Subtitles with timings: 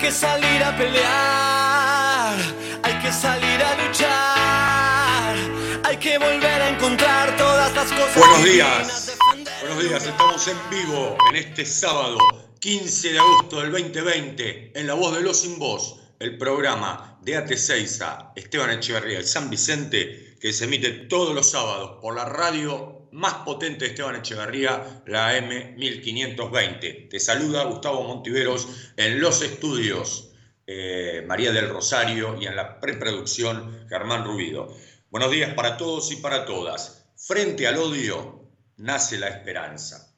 [0.00, 2.34] que salir a pelear,
[2.82, 5.36] hay que salir a luchar,
[5.84, 8.16] hay que volver a encontrar todas las cosas.
[8.16, 9.18] Buenos días,
[9.60, 12.16] buenos días, estamos en vivo en este sábado
[12.60, 17.36] 15 de agosto del 2020 en La Voz de los Sin Voz, el programa de
[17.36, 22.99] AT6A, Esteban Echeverría, el San Vicente, que se emite todos los sábados por la radio
[23.12, 27.08] más potente de Esteban Echeverría, la M1520.
[27.08, 30.32] Te saluda Gustavo Montiveros en los estudios,
[30.66, 34.74] eh, María del Rosario y en la preproducción Germán Rubido.
[35.10, 37.06] Buenos días para todos y para todas.
[37.16, 40.14] Frente al odio nace la esperanza.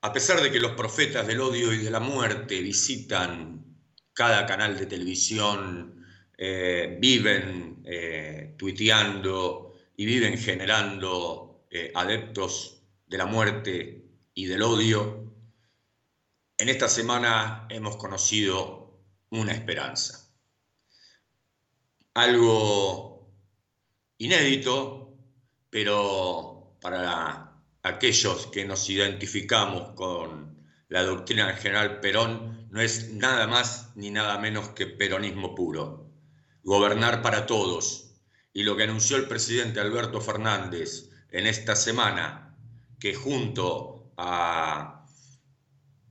[0.00, 3.64] A pesar de que los profetas del odio y de la muerte visitan
[4.12, 9.63] cada canal de televisión, eh, viven eh, tuiteando,
[9.96, 14.04] y viven generando eh, adeptos de la muerte
[14.34, 15.32] y del odio,
[16.56, 20.30] en esta semana hemos conocido una esperanza.
[22.14, 23.28] Algo
[24.18, 25.16] inédito,
[25.70, 33.46] pero para aquellos que nos identificamos con la doctrina del general Perón, no es nada
[33.46, 36.10] más ni nada menos que peronismo puro.
[36.62, 38.03] Gobernar para todos,
[38.54, 42.56] y lo que anunció el presidente Alberto Fernández en esta semana,
[43.00, 45.04] que junto a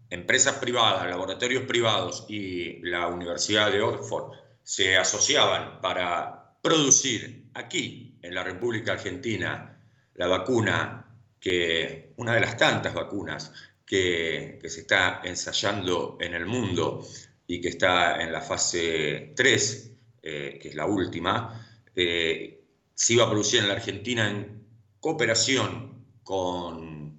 [0.10, 8.36] empresas privadas, laboratorios privados y la Universidad de Oxford se asociaban para producir aquí, en
[8.36, 9.82] la República Argentina,
[10.16, 11.06] la vacuna
[11.40, 13.54] que, una de las tantas vacunas
[13.86, 17.06] que, se está ensayando en el mundo
[17.48, 19.92] y que está en la fase 3,
[20.22, 21.63] eh, que es la última,
[21.96, 22.64] eh,
[22.94, 24.66] se iba a producir en la Argentina en
[25.00, 27.18] cooperación con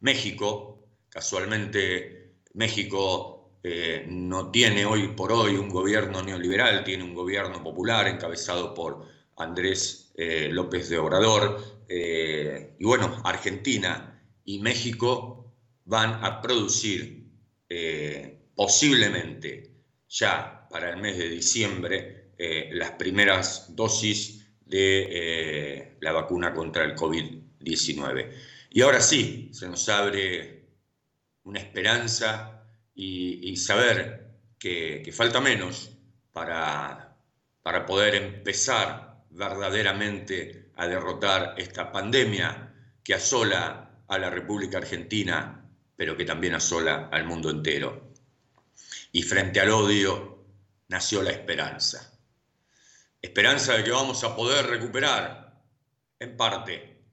[0.00, 0.86] México.
[1.08, 8.08] Casualmente México eh, no tiene hoy por hoy un gobierno neoliberal, tiene un gobierno popular
[8.08, 11.82] encabezado por Andrés eh, López de Obrador.
[11.88, 15.52] y bueno, Argentina y México
[15.84, 17.28] van a producir
[18.54, 19.72] posiblemente
[20.08, 26.82] ya para el mes de diciembre eh, las primeras dosis de eh, la vacuna contra
[26.82, 28.32] el COVID-19.
[28.70, 30.64] Y ahora sí, se nos abre
[31.44, 32.66] una esperanza
[32.96, 35.96] y, saber que, falta menos
[36.32, 37.16] para,
[37.62, 42.74] para poder empezar verdaderamente a derrotar esta pandemia
[43.04, 45.64] que asola a la República Argentina,
[45.94, 48.12] pero que también asola al mundo entero.
[49.12, 50.44] Y frente al odio
[50.88, 52.11] nació la esperanza
[53.22, 55.62] esperanza de que vamos a poder recuperar,
[56.18, 57.04] en parte,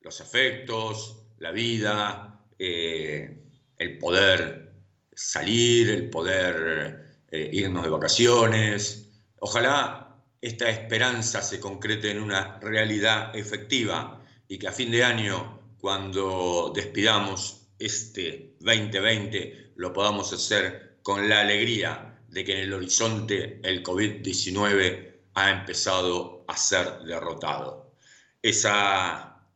[0.00, 3.44] los afectos, la vida, eh,
[3.76, 4.72] el poder
[5.14, 9.10] salir, el poder eh, irnos de vacaciones.
[9.38, 15.76] Ojalá esta esperanza se concrete en una realidad efectiva y que a fin de año,
[15.78, 23.60] cuando despidamos este 2020, lo podamos hacer con la alegría de que en el horizonte
[23.62, 27.94] el COVID-19 ha empezado a ser derrotado.
[28.40, 29.46] Esa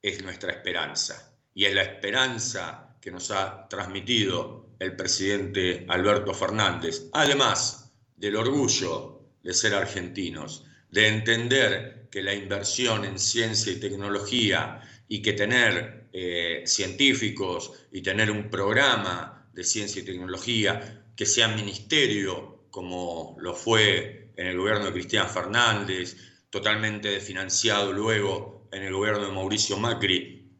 [0.00, 7.10] es nuestra esperanza y es la esperanza que nos ha transmitido el presidente Alberto Fernández,
[7.12, 14.80] además del orgullo de ser argentinos, de entender que la inversión en ciencia y tecnología
[15.06, 21.48] y que tener eh, científicos y tener un programa de ciencia y tecnología que sea
[21.48, 26.16] ministerio, como lo fue en el gobierno de Cristian Fernández,
[26.50, 30.50] totalmente desfinanciado luego en el gobierno de Mauricio Macri,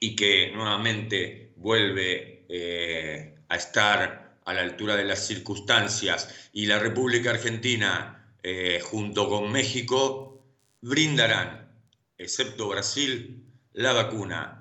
[0.00, 6.78] y que nuevamente vuelve eh, a estar a la altura de las circunstancias, y la
[6.78, 10.44] República Argentina, eh, junto con México,
[10.80, 11.70] brindarán,
[12.18, 14.58] excepto Brasil, la vacuna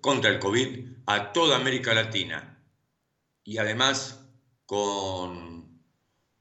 [0.00, 2.62] contra el COVID a toda América Latina.
[3.44, 4.25] Y además
[4.66, 5.80] con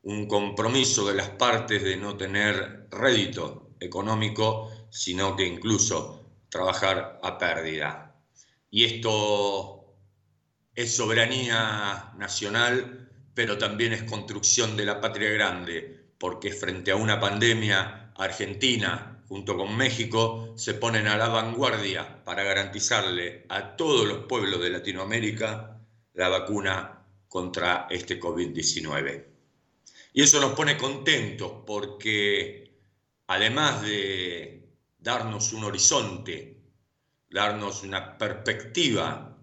[0.02, 7.38] un compromiso de las partes de no tener rédito económico, sino que incluso trabajar a
[7.38, 8.16] pérdida.
[8.70, 9.96] Y esto
[10.76, 17.20] es soberanía nacional, pero también es construcción de la patria grande, porque frente a una
[17.20, 24.26] pandemia, Argentina, junto con México, se ponen a la vanguardia para garantizarle a todos los
[24.26, 25.80] pueblos de Latinoamérica
[26.14, 26.95] la vacuna
[27.36, 29.26] contra este COVID-19.
[30.14, 32.72] Y eso nos pone contentos porque
[33.28, 36.62] además de darnos un horizonte,
[37.30, 39.38] darnos una perspectiva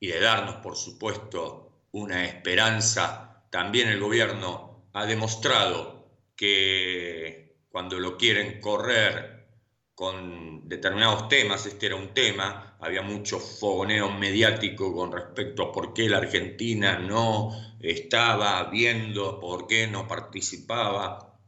[0.00, 3.44] y de darnos, por supuesto, una esperanza.
[3.50, 9.50] También el gobierno ha demostrado que cuando lo quieren correr
[9.94, 15.92] con determinados temas, este era un tema, había mucho fogoneo mediático con respecto a por
[15.92, 21.38] qué la Argentina no estaba viendo, por qué no participaba,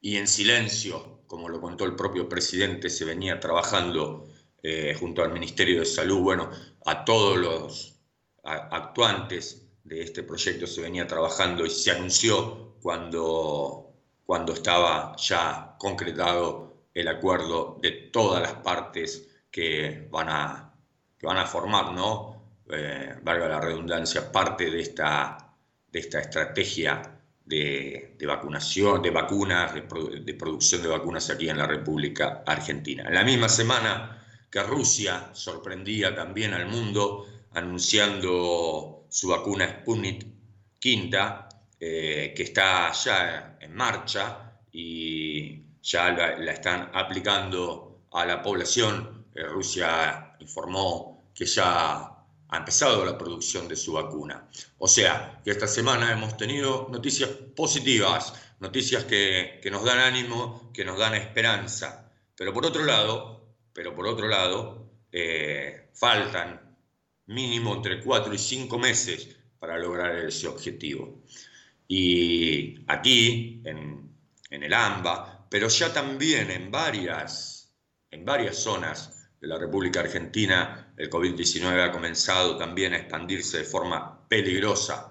[0.00, 4.28] y en silencio, como lo contó el propio presidente, se venía trabajando
[4.62, 6.50] eh, junto al Ministerio de Salud, bueno,
[6.86, 8.00] a todos los
[8.42, 13.92] actuantes de este proyecto se venía trabajando y se anunció cuando,
[14.24, 20.74] cuando estaba ya concretado el acuerdo de todas las partes que van a,
[21.22, 22.62] van a formar, ¿no?
[22.70, 25.56] Eh, valga la redundancia, parte de esta,
[25.90, 32.44] de esta estrategia de, vacunación, de vacunas, de, producción de vacunas aquí en la República
[32.46, 33.04] Argentina.
[33.06, 40.26] En la misma semana que Rusia sorprendía también al mundo anunciando su vacuna Sputnik
[40.84, 41.34] V,
[41.80, 49.19] eh, que está ya en marcha y ya la, están aplicando a la población.
[49.34, 52.20] Eh, Rusia informó que ya
[52.52, 54.48] ha empezado la producción de su vacuna.
[54.78, 60.84] O sea, que esta semana hemos tenido noticias positivas, noticias que, nos dan ánimo, que
[60.84, 62.10] nos dan esperanza.
[62.36, 66.76] Pero por otro lado, pero por otro lado, eh, faltan
[67.26, 71.22] mínimo entre cuatro y cinco meses para lograr ese objetivo.
[71.86, 74.12] Y aquí, en,
[74.50, 77.72] en el AMBA, pero ya también en varias,
[78.10, 83.64] en varias zonas de la República Argentina el COVID-19 ha comenzado también a expandirse de
[83.64, 85.10] forma peligrosa.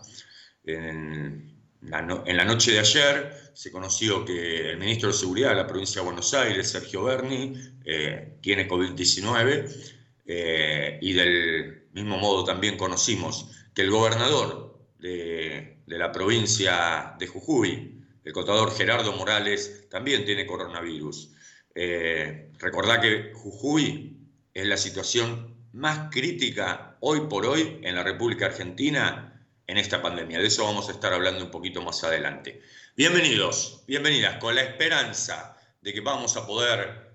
[0.63, 2.01] En la,
[2.45, 6.33] noche de ayer se conoció que el ministro de Seguridad de la provincia de Buenos
[6.33, 9.95] Aires, Sergio Berni, eh, tiene COVID-19
[10.27, 18.03] eh, y del mismo modo también conocimos que el gobernador de, la provincia de Jujuy,
[18.23, 21.33] el contador Gerardo Morales también tiene coronavirus.
[21.73, 24.18] Eh, recordá que Jujuy
[24.59, 30.39] es la situación más crítica hoy por hoy en la República Argentina en esta pandemia.
[30.39, 32.61] De eso vamos a estar hablando un poquito más adelante.
[32.95, 37.09] Bienvenidos, bienvenidas, con la esperanza de que vamos a poder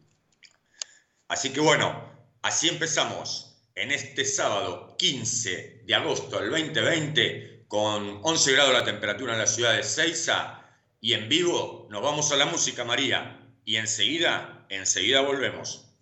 [1.28, 2.12] Así que bueno,
[2.42, 9.34] así empezamos en este sábado 15 de agosto del 2020 con 11 grados la temperatura
[9.34, 10.64] en la ciudad de Ceiza
[11.02, 15.93] y en vivo nos vamos a la música María y enseguida, enseguida volvemos.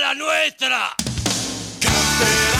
[0.00, 0.96] la nuestra.
[1.78, 2.59] Cantera.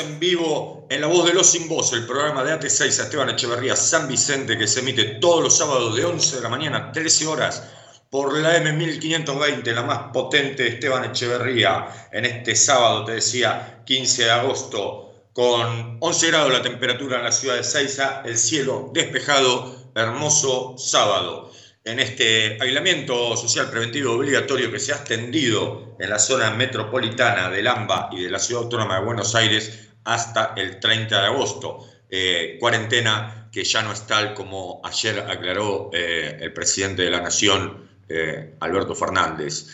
[0.00, 3.28] en vivo en La Voz de los Sin Voz, el programa de AT6 a Esteban
[3.28, 6.92] Echeverría San Vicente que se emite todos los sábados de 11 de la mañana a
[6.92, 7.62] 13 horas
[8.08, 14.24] por la M1520, la más potente de Esteban Echeverría, en este sábado, te decía, 15
[14.24, 19.92] de agosto, con 11 grados la temperatura en la ciudad de Seiza, el cielo despejado,
[19.94, 21.52] hermoso sábado.
[21.84, 27.66] En este aislamiento social preventivo obligatorio que se ha extendido en la zona metropolitana del
[27.68, 31.86] AMBA y de la Ciudad Autónoma de Buenos Aires hasta el 30 de agosto.
[32.08, 37.20] Eh, cuarentena que ya no es tal como ayer aclaró eh, el presidente de la
[37.20, 39.66] Nación, eh, Alberto Fernández.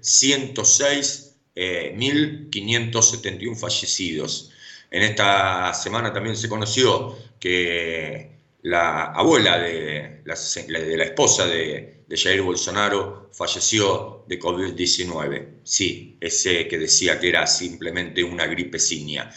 [1.55, 4.51] 106.571 fallecidos.
[4.91, 10.35] En esta semana también se conoció que la abuela de la,
[11.05, 15.49] esposa de, Jair Bolsonaro falleció de COVID-19.
[15.63, 19.31] Sí, ese que decía que era simplemente una gripecinia.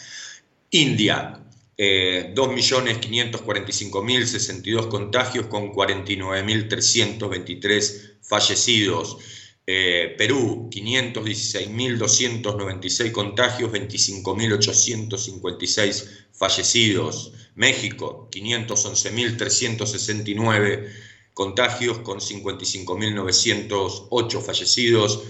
[0.70, 1.40] India,
[1.76, 9.18] eh, 2.545.062 contagios con 49.323 fallecidos.
[9.66, 17.32] Eh, Perú, 516.296 contagios, 25.856 fallecidos.
[17.54, 20.92] México, 511.369
[21.32, 25.22] contagios con 55.908 fallecidos.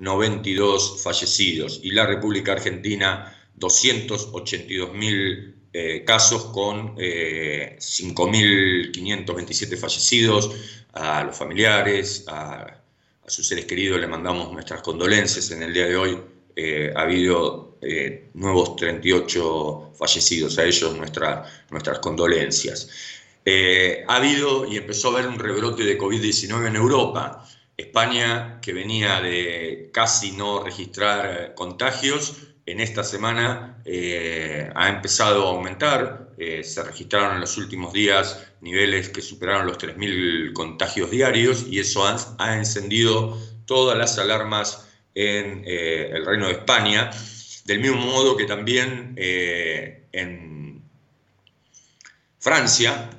[0.00, 1.80] 14.492 fallecidos.
[1.82, 10.50] Y la República Argentina, 282.000 eh, casos con 5.527 eh, fallecidos.
[10.92, 15.86] A los familiares, a, a, sus seres queridos le mandamos nuestras condolencias en el día
[15.86, 16.18] de hoy.
[16.56, 17.78] Eh, ha habido
[18.34, 22.90] nuevos 38 fallecidos, a ellos nuestras condolencias.
[24.06, 27.46] ha habido y empezó a haber un rebrote de COVID-19 en Europa.
[27.80, 32.36] España, que venía de casi no registrar contagios,
[32.70, 36.30] en esta semana eh, ha empezado a aumentar.
[36.38, 41.80] Eh, se registraron en los últimos días niveles que superaron los 3.000 contagios diarios y
[41.80, 47.10] eso ha, encendido todas las alarmas en eh, el Reino de España,
[47.64, 50.82] del mismo modo que también en
[52.38, 53.10] Francia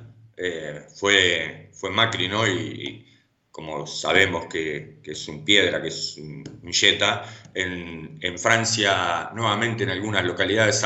[0.96, 3.11] fue, fue Macri, y
[3.52, 7.22] como sabemos que, es un piedra, que es un, yeta,
[7.54, 10.82] en, Francia nuevamente en algunas localidades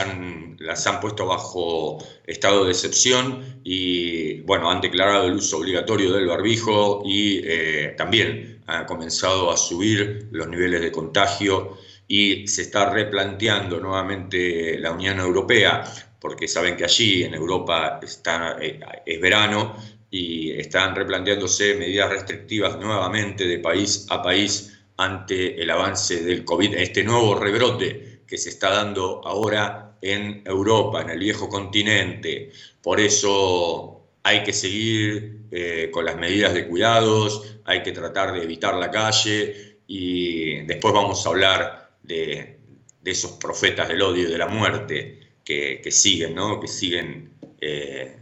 [0.59, 6.27] las han puesto bajo estado de excepción y bueno, han declarado el uso obligatorio del
[6.27, 12.91] barbijo y eh, también ha comenzado a subir los niveles de contagio y se está
[12.91, 15.85] replanteando nuevamente la Unión Europea
[16.19, 19.77] porque saben que allí en Europa está, eh, es verano
[20.11, 26.75] y están replanteándose medidas restrictivas nuevamente de país a país ante el avance del COVID,
[26.75, 32.51] este nuevo rebrote que se está dando ahora en Europa, en el viejo continente.
[32.83, 38.43] Por eso hay que seguir eh, con las medidas de cuidados, hay que tratar de
[38.43, 42.59] evitar la calle y después vamos a hablar de,
[43.05, 46.59] esos profetas del odio y de la muerte que, siguen, ¿no?
[46.59, 48.17] que siguen eh,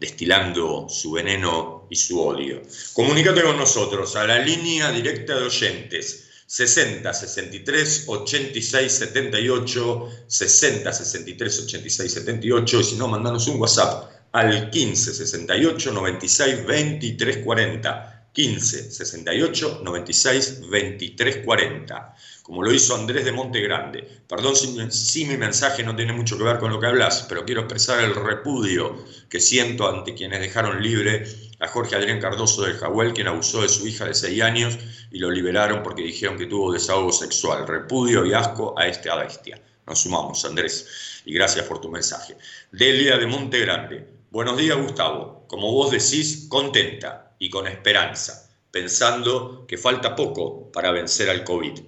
[0.00, 2.62] destilando su veneno y su odio.
[2.94, 11.60] Comunícate con nosotros a la línea directa de oyentes 60 63 86 78 60 63
[11.60, 18.90] 86 78 y si no mandanos un WhatsApp al 15 68 96 23 40 15
[18.90, 22.14] 68 96 23 40
[22.50, 24.02] como lo hizo Andrés de Monte Grande.
[24.26, 27.60] Perdón si, mi mensaje no tiene mucho que ver con lo que hablas, pero quiero
[27.60, 31.24] expresar el repudio que siento ante quienes dejaron libre
[31.60, 34.78] a Jorge Adrián Cardoso del Jahuel, quien abusó de su hija de 6 años
[35.12, 37.68] y lo liberaron porque dijeron que tuvo desahogo sexual.
[37.68, 39.62] Repudio y asco a esta bestia.
[39.86, 42.36] Nos sumamos, Andrés, y gracias por tu mensaje.
[42.72, 44.08] Delia de Monte Grande.
[44.32, 45.44] Buenos días, Gustavo.
[45.46, 51.80] Como vos decís, contenta y con esperanza, pensando que falta poco para vencer al COVID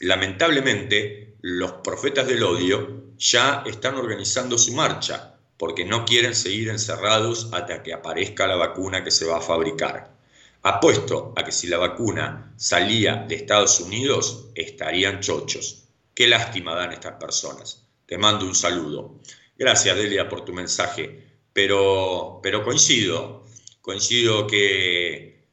[0.00, 7.50] lamentablemente, los profetas del odio ya están organizando su marcha porque no quieren seguir encerrados
[7.52, 10.10] hasta que aparezca la vacuna que se va a fabricar.
[10.62, 15.84] Apuesto a que si la vacuna salía de Estados Unidos, estarían chochos.
[16.14, 17.86] Qué lástima dan estas personas.
[18.06, 19.20] Te mando un saludo.
[19.56, 21.26] Gracias, Delia, por tu mensaje.
[21.52, 23.39] Pero, pero coincido,
[23.90, 25.46] coincido que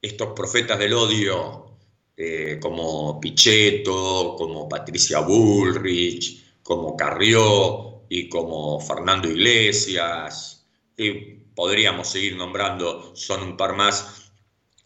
[0.00, 1.76] estos profetas del odio
[2.16, 10.64] eh, como Pichetto, como Patricia Bullrich, como Carrió y como Fernando Iglesias,
[10.96, 11.10] y
[11.54, 14.32] podríamos seguir nombrando, son un par más,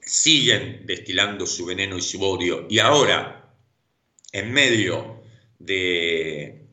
[0.00, 2.66] siguen destilando su veneno y su odio.
[2.68, 3.54] Y ahora,
[4.32, 5.22] en medio
[5.60, 6.66] de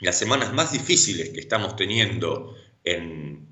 [0.00, 3.46] las semanas más difíciles que estamos teniendo en,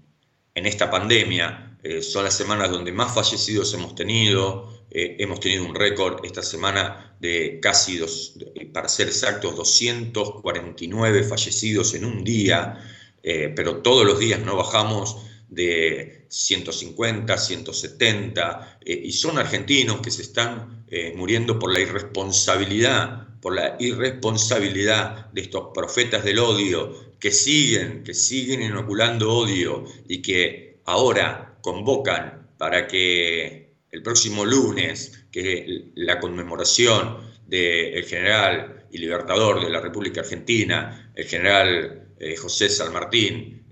[0.55, 5.75] esta pandemia, eh, son las semanas donde más fallecidos hemos tenido, eh, hemos tenido un
[5.75, 8.35] récord esta semana de casi, dos,
[8.73, 12.83] para ser exactos, 249 fallecidos en un día,
[13.23, 15.17] eh, pero todos los días no bajamos
[15.49, 23.41] de 150, 170, eh, y son argentinos que se están eh, muriendo por la irresponsabilidad,
[23.41, 30.21] por la irresponsabilidad de estos profetas del odio que siguen, que siguen inoculando odio y
[30.21, 39.65] que ahora convocan para que el próximo lunes, que la conmemoración del general y libertador
[39.65, 43.63] de la República Argentina, el general eh, José San Martín,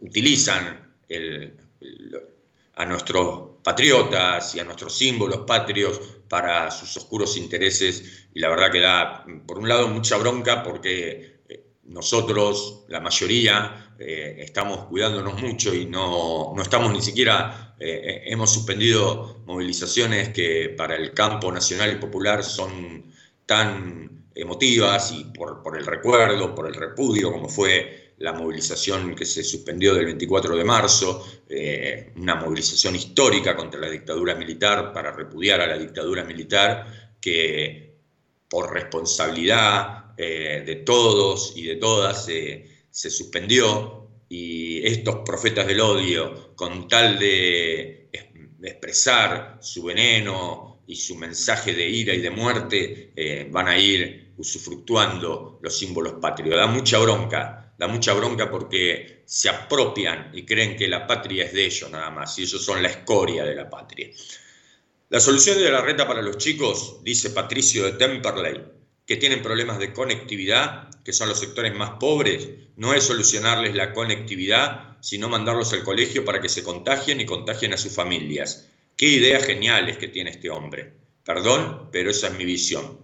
[0.00, 0.96] utilizan
[2.74, 8.28] a nuestros patriotas y a nuestros símbolos patrios para sus oscuros intereses.
[8.32, 13.89] Y la verdad que da, por un lado, mucha bronca porque eh, nosotros, la mayoría,
[14.02, 20.96] eh, estamos cuidándonos mucho y no, estamos ni siquiera, eh, hemos suspendido movilizaciones que para
[20.96, 23.12] el campo nacional y popular son
[23.44, 29.26] tan emotivas y por, por el recuerdo, por el repudio, como fue la movilización que
[29.26, 35.12] se suspendió del 24 de marzo, eh, una movilización histórica contra la dictadura militar para
[35.12, 37.98] repudiar a la dictadura militar que
[38.48, 42.28] por responsabilidad de todos y de todas
[42.90, 48.08] se suspendió y estos profetas del odio, con tal de,
[48.62, 54.32] expresar su veneno y su mensaje de ira y de muerte, eh, van a ir
[54.36, 56.56] usufructuando los símbolos patrios.
[56.56, 61.54] Da mucha bronca da mucha bronca porque se apropian y creen que la patria es
[61.54, 64.10] de ellos nada más, y ellos son la escoria de la patria.
[65.08, 68.62] La solución de la reta para los chicos, dice Patricio de Temperley,
[69.10, 73.92] que tienen problemas de conectividad, que son los sectores más pobres, no es solucionarles la
[73.92, 78.68] conectividad, sino mandarlos al colegio para que se contagien y contagien a sus familias.
[78.96, 80.92] Qué ideas geniales que tiene este hombre.
[81.24, 83.00] Perdón, pero esa es mi visión.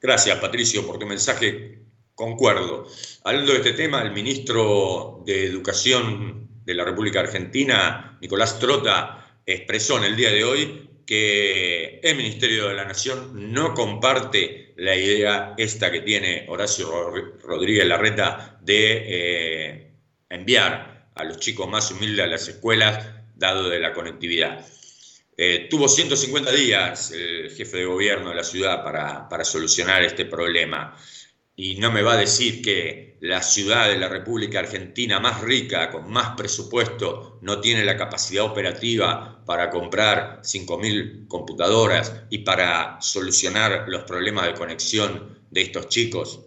[0.00, 1.80] Gracias, Patricio, por tu mensaje
[2.14, 2.86] Concuerdo.
[3.24, 9.98] Hablando de este tema, el ministro de Educación de la República Argentina, Nicolás Trota, expresó
[9.98, 15.52] en el día de hoy que el Ministerio de la Nación no comparte la idea
[15.58, 16.88] esta que tiene Horacio
[17.42, 19.92] Rodríguez Larreta de eh,
[20.30, 24.66] enviar a los chicos más humildes a las escuelas, dado de la conectividad.
[25.36, 30.24] Eh, tuvo 150 días el jefe de gobierno de la ciudad para, para solucionar este
[30.24, 30.96] problema
[31.56, 35.90] y no me va a decir que la ciudad de la República Argentina más rica,
[35.90, 43.84] con más presupuesto, no tiene la capacidad operativa para comprar 5.000 computadoras y para solucionar
[43.88, 46.40] los problemas de conexión de estos chicos.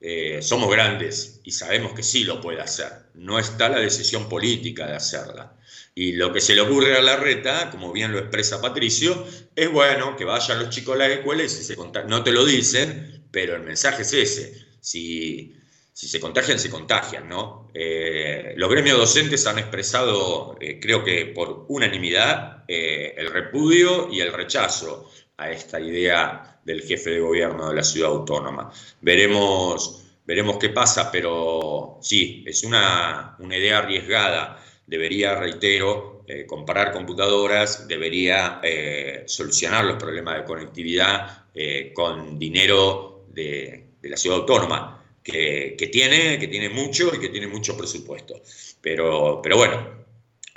[0.00, 3.06] Eh, somos grandes y sabemos que sí lo puede hacer.
[3.14, 5.56] No está la decisión política de hacerla.
[5.94, 9.70] Y lo que se le ocurre a la reta, como bien lo expresa Patricio, es
[9.70, 13.24] bueno que vayan los chicos a la escuela y si se no te lo dicen,
[13.30, 14.66] pero el mensaje es ese.
[14.80, 15.54] Si,
[15.92, 17.70] se contagian, se contagian, ¿no?
[17.72, 24.20] Eh, los gremios docentes han expresado, eh, creo que por unanimidad, eh, el repudio y
[24.20, 28.72] el rechazo a esta idea del jefe de gobierno de la ciudad autónoma.
[29.00, 36.92] Veremos, veremos qué pasa, pero sí, es una, una idea arriesgada debería, reitero, eh, comprar
[36.92, 45.02] computadoras, debería eh, solucionar los problemas de conectividad eh, con dinero de, la ciudad autónoma,
[45.22, 48.40] que, tiene, que tiene mucho y que tiene mucho presupuesto.
[48.82, 50.04] Pero, pero bueno,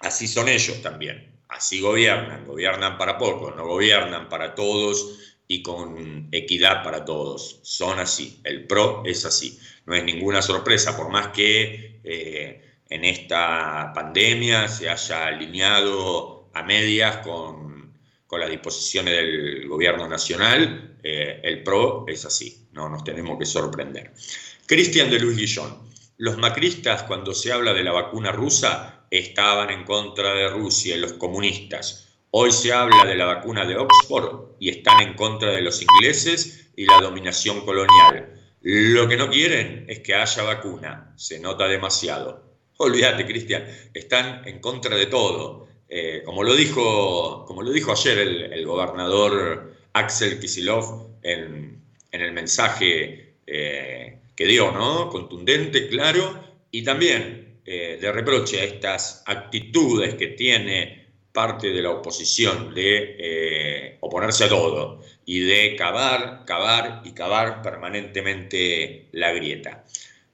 [0.02, 6.28] así son ellos también, así gobiernan, gobiernan para pocos, no gobiernan para todos y con
[6.34, 7.60] equidad para todos.
[7.64, 12.02] Son así, el PRO es así, no es ninguna sorpresa, por más que
[12.90, 17.94] en esta pandemia se haya alineado a medias con,
[18.32, 24.14] las disposiciones del gobierno nacional, eh, el PRO es así, no nos tenemos que sorprender.
[24.68, 29.86] Cristian de Luis Guillón, los macristas cuando se habla de la vacuna rusa estaban en
[29.86, 32.08] contra de Rusia y los comunistas.
[32.32, 36.72] Hoy se habla de la vacuna de Oxford y están en contra de los ingleses
[36.76, 38.34] y la dominación colonial.
[38.62, 42.47] Lo que no quieren es que haya vacuna, se nota demasiado.
[42.80, 45.68] Olvídate, Cristian, están en contra de todo.
[45.90, 53.36] Eh, como, lo dijo, como lo dijo ayer el, gobernador Axel Kisilov en, el mensaje
[53.46, 55.10] eh, que dio, ¿no?
[55.10, 61.92] Contundente, claro, y también eh, de reproche a estas actitudes que tiene parte de la
[61.92, 69.84] oposición de oponerse a todo y de cavar, cavar y cavar permanentemente la grieta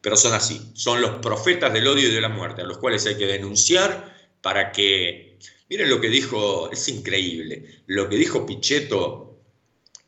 [0.04, 3.06] pero son así, son los profetas del odio y de la muerte, a los cuales
[3.06, 5.39] hay que denunciar para que,
[5.70, 9.39] miren lo que dijo, es increíble, lo que dijo Pichetto,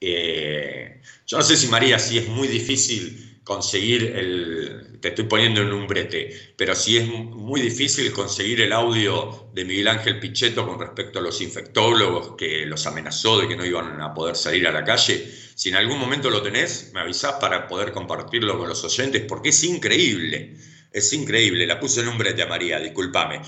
[0.01, 5.61] eh, yo no sé si María, si es muy difícil conseguir el, te estoy poniendo
[5.61, 10.67] en un brete, pero si es muy difícil conseguir el audio de Miguel Ángel Pichetto
[10.67, 14.67] con respecto a los infectólogos que los amenazó de que no iban a poder salir
[14.67, 15.31] a la calle.
[15.53, 19.49] Si en algún momento lo tenés, me avisás para poder compartirlo con los oyentes, porque
[19.49, 20.57] es increíble,
[20.91, 21.67] es increíble.
[21.67, 23.41] La puse en un brete a María, discúlpame.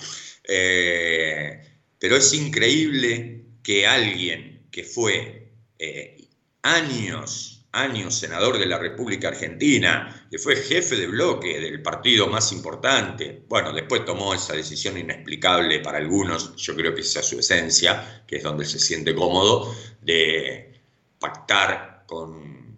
[0.44, 1.60] Eh,
[1.98, 6.28] pero es increíble que alguien que fue eh,
[6.62, 12.52] años años senador de la República Argentina, que fue jefe de bloque del partido más
[12.52, 13.44] importante.
[13.48, 18.24] Bueno, después tomó esa decisión inexplicable para algunos, yo creo que esa es su esencia,
[18.26, 20.82] que es donde se siente cómodo, de
[21.20, 22.78] pactar con,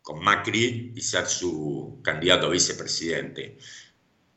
[0.00, 3.58] con Macri y ser su candidato a vicepresidente.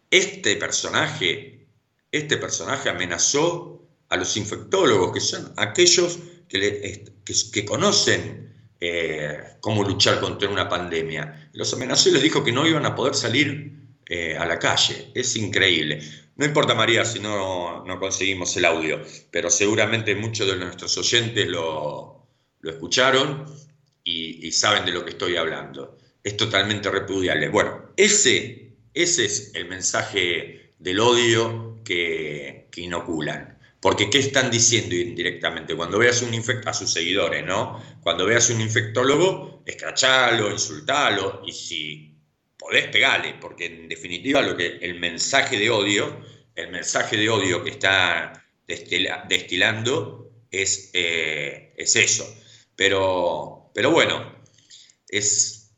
[0.10, 1.68] Este personaje,
[2.12, 7.06] este personaje amenazó a los infectólogos, que son aquellos que,
[7.52, 8.53] que conocen
[8.86, 11.50] eh, cómo luchar contra una pandemia.
[11.54, 13.72] Los amenazó y les dijo que no iban a poder salir
[14.06, 15.10] eh, a la calle.
[15.15, 16.02] Es increíble.
[16.36, 21.48] No importa, María, si no, no conseguimos el audio, pero seguramente muchos de nuestros oyentes
[21.48, 22.28] lo,
[22.60, 23.46] lo escucharon
[24.04, 25.98] y, saben de lo que estoy hablando.
[26.22, 27.48] Es totalmente repudiable.
[27.48, 33.53] Bueno, ese, ese es el mensaje del odio que, que inoculan.
[33.84, 35.76] Porque ¿qué están diciendo indirectamente?
[35.76, 37.84] Cuando veas un infectólogo, a sus seguidores, ¿no?
[38.00, 42.17] Cuando veas un infectólogo, escrachalo, insultalo, y si
[42.58, 46.17] podés, pegale, porque en definitiva lo que el mensaje de odio,
[46.56, 48.41] el mensaje de odio que está
[49.28, 52.26] destilando es, eh, es eso.
[52.78, 54.34] Pero, pero bueno,
[55.10, 55.76] es,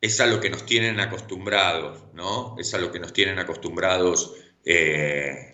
[0.00, 2.54] es a lo que nos tienen acostumbrados, ¿no?
[2.60, 4.36] Es a lo que nos tienen acostumbrados.
[4.64, 5.49] Eh,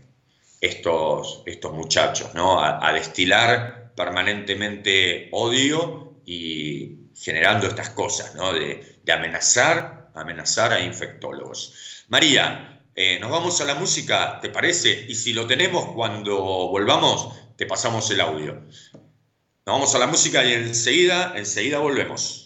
[0.61, 2.61] estos, estos muchachos, ¿no?
[2.61, 8.53] A, destilar permanentemente odio y generando estas cosas, ¿no?
[8.53, 12.05] De, amenazar, amenazar a infectólogos.
[12.09, 15.07] María, eh, nos vamos a la música, ¿te parece?
[15.09, 16.37] Y si lo tenemos cuando
[16.69, 18.55] volvamos, te pasamos el audio.
[18.55, 22.46] Nos vamos a la música y enseguida, enseguida volvemos.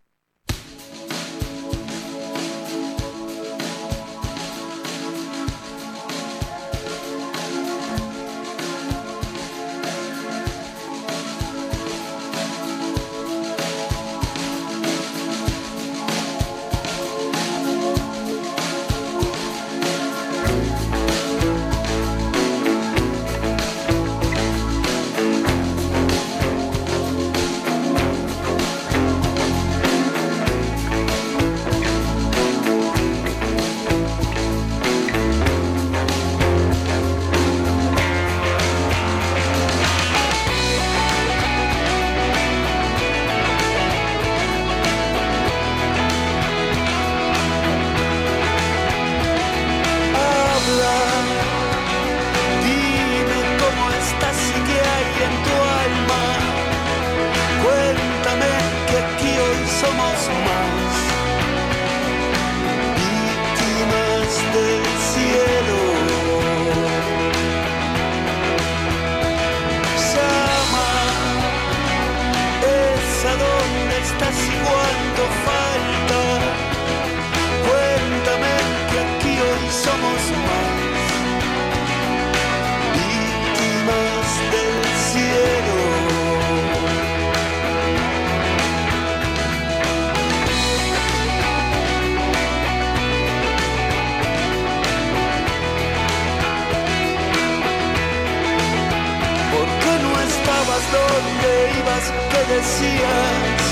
[100.97, 103.63] dónde ibas, qué decías,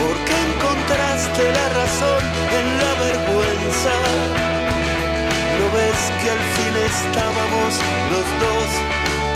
[0.00, 2.22] Por qué encontraste la razón
[2.58, 3.94] en la vergüenza.
[5.58, 7.70] ¿No ves que al fin estábamos
[8.12, 8.68] los dos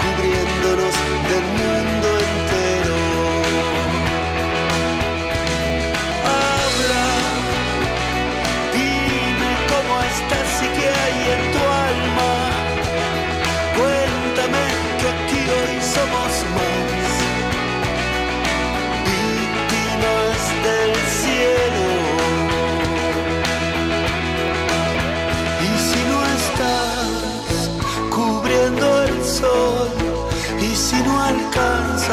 [0.02, 0.94] cubriéndonos
[1.30, 1.91] del mundo?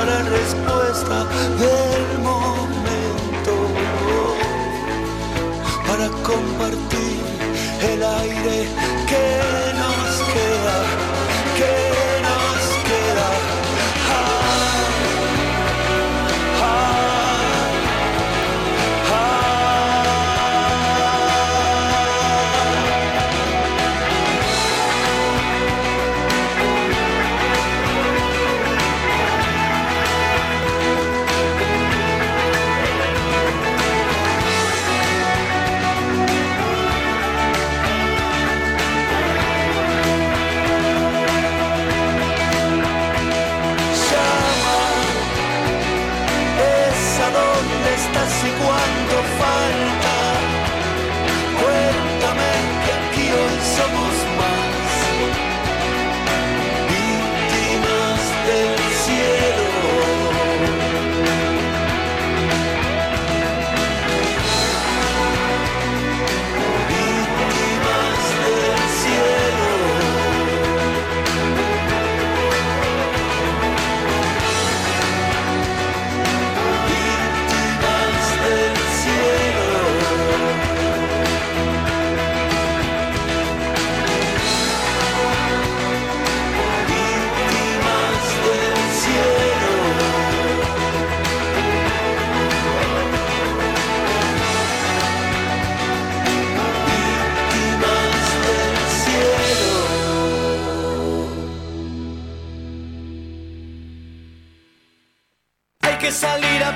[0.05, 1.25] la respuesta
[1.57, 3.53] del momento.
[5.87, 7.19] Para compartir
[7.91, 8.78] el aire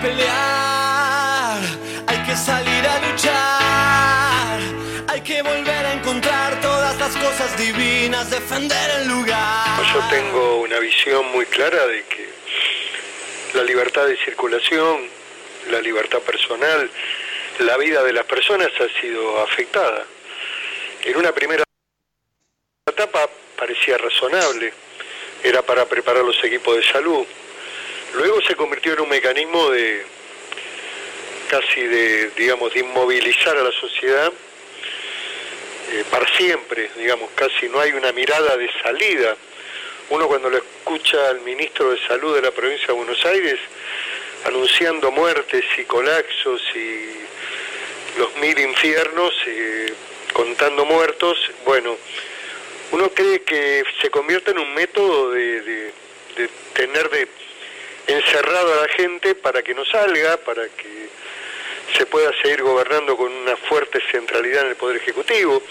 [0.03, 1.61] pelear,
[2.07, 4.59] hay que salir a luchar,
[5.07, 9.81] hay que volver a encontrar todas las cosas divinas, defender el lugar.
[9.93, 12.29] Yo tengo una visión muy clara de que
[13.53, 15.07] la libertad de circulación,
[15.71, 16.89] la libertad personal,
[17.59, 20.03] la vida de las personas ha sido afectada.
[21.05, 21.63] En una primera
[22.85, 24.73] etapa parecía razonable,
[25.43, 27.25] era para preparar los equipos de salud.
[28.13, 30.05] Luego se convirtió en un mecanismo de
[31.49, 34.31] casi de, digamos, de inmovilizar a la sociedad
[35.91, 39.35] eh, para siempre, digamos, casi no hay una mirada de salida.
[40.09, 43.59] Uno cuando lo escucha al ministro de Salud de la provincia de Buenos Aires
[44.45, 49.93] anunciando muertes y colapsos y los mil infiernos, eh,
[50.33, 51.97] contando muertos, bueno,
[52.91, 55.91] uno cree que se convierte en un método de,
[56.73, 57.27] tener de
[58.07, 61.09] encerrado a la gente para que no salga, para que
[61.97, 65.61] se pueda seguir gobernando con una fuerte centralidad en el Poder Ejecutivo.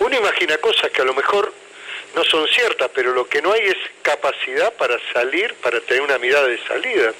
[0.00, 1.52] Uno imagina cosas que a lo mejor
[2.14, 6.18] no son ciertas, pero lo que no hay es capacidad para salir, para tener una
[6.18, 7.12] mirada de salida.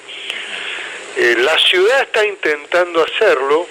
[1.16, 3.66] Eh, la ciudad está intentando hacerlo,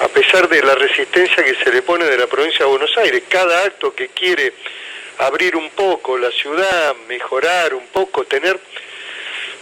[0.00, 3.22] a pesar de la resistencia que se le pone de la provincia de Buenos Aires.
[3.28, 4.52] Cada acto que quiere
[5.18, 8.58] abrir un poco la ciudad, mejorar un poco, tener...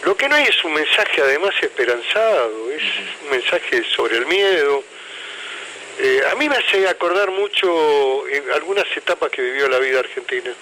[0.05, 2.83] Lo que no hay es un mensaje además esperanzado, es
[3.25, 4.85] un mensaje sobre el miedo.
[5.99, 9.99] Eh, a mí me hace acordar mucho en eh, algunas etapas que vivió la vida
[9.99, 10.53] argentina.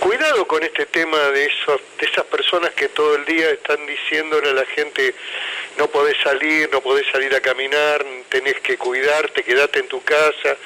[0.00, 4.50] Cuidado con este tema de, esos, de esas personas que todo el día están diciéndole
[4.50, 5.14] a la gente
[5.78, 10.56] no podés salir, no podés salir a caminar, tenés que cuidarte, quedate en tu casa,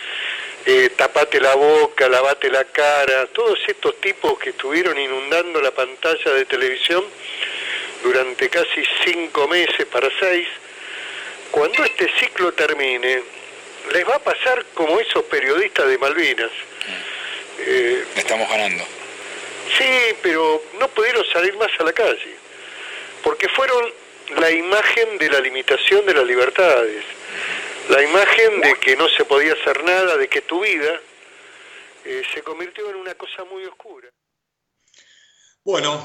[0.66, 6.32] eh, tapate la boca, lavate la cara, todos estos tipos que estuvieron inundando la pantalla
[6.32, 7.04] de televisión
[8.02, 10.48] durante casi cinco meses para seis,
[11.50, 13.22] cuando este ciclo termine,
[13.92, 16.50] les va a pasar como esos periodistas de Malvinas.
[17.58, 18.84] Eh, Estamos ganando.
[19.76, 22.34] Sí, pero no pudieron salir más a la calle,
[23.22, 23.92] porque fueron
[24.38, 27.04] la imagen de la limitación de las libertades,
[27.90, 31.00] la imagen de que no se podía hacer nada, de que tu vida
[32.04, 34.08] eh, se convirtió en una cosa muy oscura.
[35.64, 36.00] Bueno,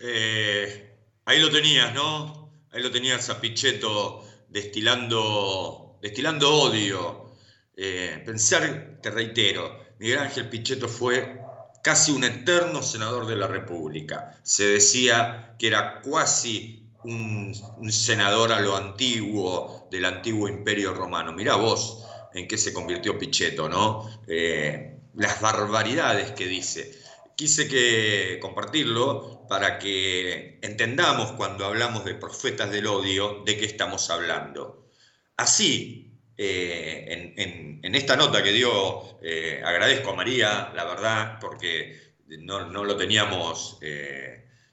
[0.00, 2.52] eh, ahí lo tenías, ¿no?
[2.72, 7.36] Ahí lo tenías a Pichetto destilando, destilando odio.
[7.76, 11.40] Eh, pensar, te reitero, Miguel Ángel Pichetto fue
[11.82, 14.38] casi un eterno senador de la República.
[14.42, 21.32] Se decía que era cuasi un, senador a lo antiguo, del antiguo imperio romano.
[21.32, 24.08] Mirá vos en qué se convirtió Pichetto, ¿no?
[24.26, 26.98] Eh, las barbaridades que dice.
[27.36, 34.10] Quise que compartirlo para que entendamos cuando hablamos de profetas del odio de qué estamos
[34.10, 34.90] hablando.
[35.36, 42.64] Así, eh, en, esta nota que dio, eh, agradezco a María, la verdad, porque no,
[42.84, 43.78] lo teníamos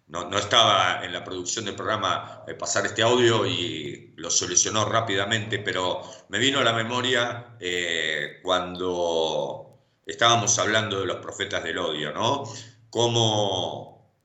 [0.10, 5.60] no, estaba en la producción del programa eh, pasar este audio y lo solucionó rápidamente,
[5.60, 12.12] pero me vino a la memoria eh, cuando estábamos hablando de los profetas del odio,
[12.12, 12.44] ¿no?
[12.90, 14.16] Cómo,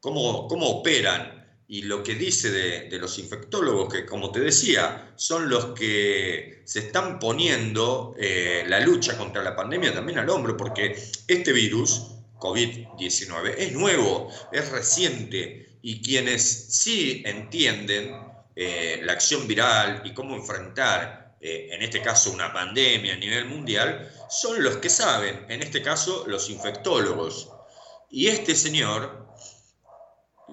[0.00, 1.36] cómo, cómo operan
[1.68, 6.78] y lo que dice de, los infectólogos, que como te decía, son los que se
[6.78, 13.54] están poniendo eh, la lucha contra la pandemia también al hombro, porque este virus COVID-19.
[13.56, 18.12] Es nuevo, es reciente y quienes sí entienden
[18.54, 23.44] eh, la acción viral y cómo enfrentar, eh, en este caso, una pandemia a nivel
[23.44, 27.50] mundial, son los que saben, en este caso, los infectólogos.
[28.10, 29.28] Y este señor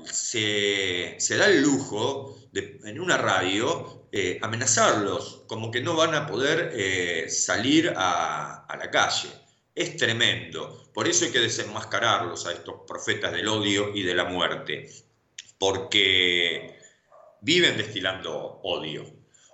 [0.05, 6.27] se, da el lujo de, en una radio, eh, amenazarlos, como que no van a
[6.27, 9.29] poder salir a la calle.
[9.75, 10.91] Es tremendo.
[10.93, 14.87] Por eso hay que desenmascararlos a estos profetas del odio y de la muerte,
[15.57, 16.77] porque
[17.41, 19.03] viven destilando odio.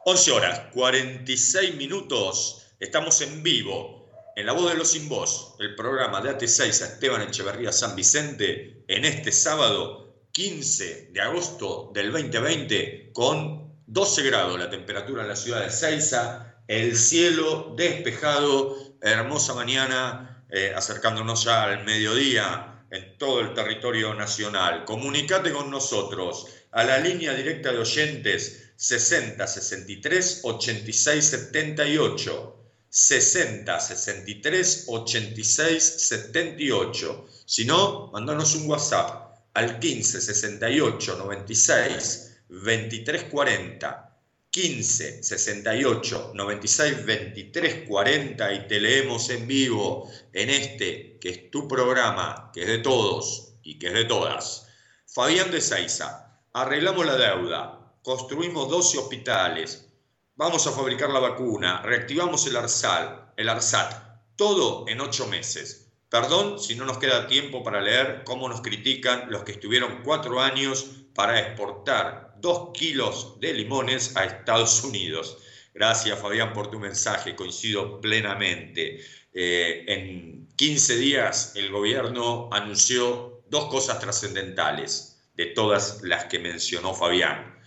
[0.03, 5.75] 11 horas, 46 minutos, estamos en vivo, en La Voz de los Sin Voz, el
[5.75, 12.11] programa de AT6 a Esteban Echeverría San Vicente, en este sábado 15 de agosto del
[12.11, 19.53] 2020, con 12 grados la temperatura en la ciudad de Seiza, el cielo despejado hermosa
[19.53, 24.85] mañana, eh, acercándonos ya al mediodía en todo el territorio nacional.
[24.85, 32.55] Comunicate con nosotros a la línea directa de oyentes 60 63 86 78.
[32.89, 37.27] 60 63 86 78.
[37.45, 44.08] Si no, mandanos un WhatsApp al 15 68 96 2340
[44.51, 51.67] 15 68 96 23 40 y te leemos en vivo en este que es tu
[51.67, 54.67] programa, que es de todos y que es de todas.
[55.05, 59.87] Fabián de Saiza, arreglamos la deuda, construimos 12 hospitales,
[60.35, 65.91] vamos a fabricar la vacuna, reactivamos el ARSAL, el ARSAT, todo en 8 meses.
[66.09, 70.41] Perdón si no nos queda tiempo para leer cómo nos critican los que estuvieron cuatro
[70.41, 75.37] años para exportar dos kilos de limones a Estados Unidos.
[75.73, 79.01] Gracias Fabián por tu mensaje, coincido plenamente.
[79.33, 86.93] Eh, en 15 días el gobierno anunció dos cosas trascendentales de todas las que mencionó
[86.93, 87.57] Fabián.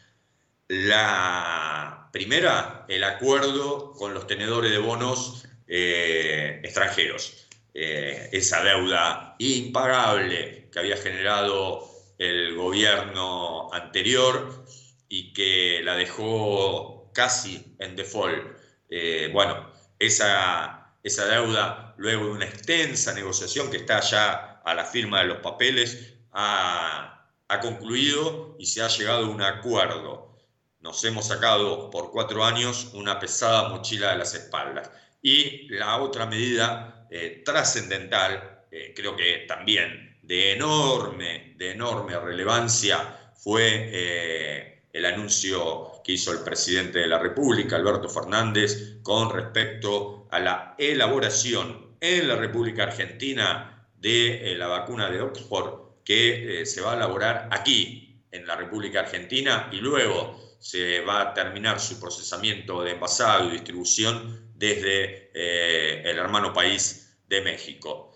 [0.68, 7.48] La primera, el acuerdo con los tenedores de bonos eh, extranjeros.
[7.74, 14.64] Eh, esa deuda impagable que había generado el gobierno anterior
[15.08, 18.56] y que la dejó casi en default.
[18.88, 24.84] Eh, bueno, esa, esa deuda, luego de una extensa negociación que está ya a la
[24.84, 30.38] firma de los papeles, ha, ha concluido y se ha llegado a un acuerdo.
[30.80, 34.90] Nos hemos sacado por cuatro años una pesada mochila de las espaldas.
[35.20, 43.32] Y la otra medida eh, trascendental, eh, creo que también de enorme, de enorme relevancia
[43.34, 50.28] fue eh, el anuncio que hizo el presidente de la República, Alberto Fernández, con respecto
[50.30, 56.66] a la elaboración en la República Argentina de eh, la vacuna de Oxford que eh,
[56.66, 61.78] se va a elaborar aquí, en la República Argentina, y luego se va a terminar
[61.78, 68.14] su procesamiento de envasado y distribución desde el hermano país de México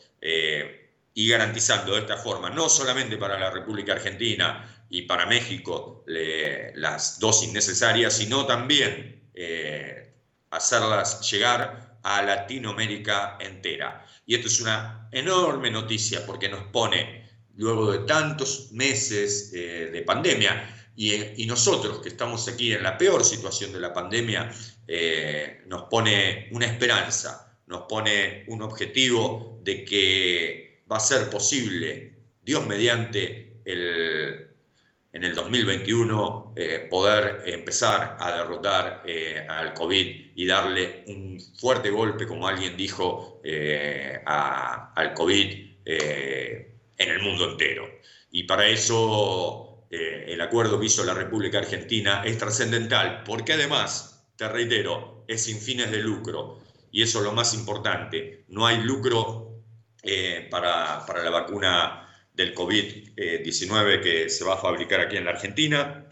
[1.19, 7.19] y garantizando de esta forma, no solamente para la República Argentina y para México las
[7.19, 10.13] dosis necesarias, sino también eh,
[10.51, 14.07] hacerlas llegar a Latinoamérica entera.
[14.27, 20.03] Y esto es una enorme noticia porque nos pone, luego de tantos meses eh, de
[20.03, 24.53] pandemia, y, nosotros que estamos aquí en la peor situación de la pandemia,
[24.87, 32.15] eh, nos pone una esperanza, nos pone un objetivo de que va a ser posible,
[32.43, 34.47] Dios mediante, el,
[35.17, 41.89] en el 2021 eh, poder empezar a derrotar eh, al COVID y darle un fuerte
[41.89, 47.87] golpe, como alguien dijo, eh, al COVID en el mundo entero.
[48.31, 54.49] Y para eso el acuerdo que hizo la República Argentina es trascendental, porque además, te
[54.49, 56.59] reitero, es sin fines de lucro.
[56.91, 58.45] Y eso es lo más importante.
[58.49, 59.46] No hay lucro
[60.09, 66.07] eh, para, la vacuna del COVID-19 que se va a fabricar aquí en la Argentina.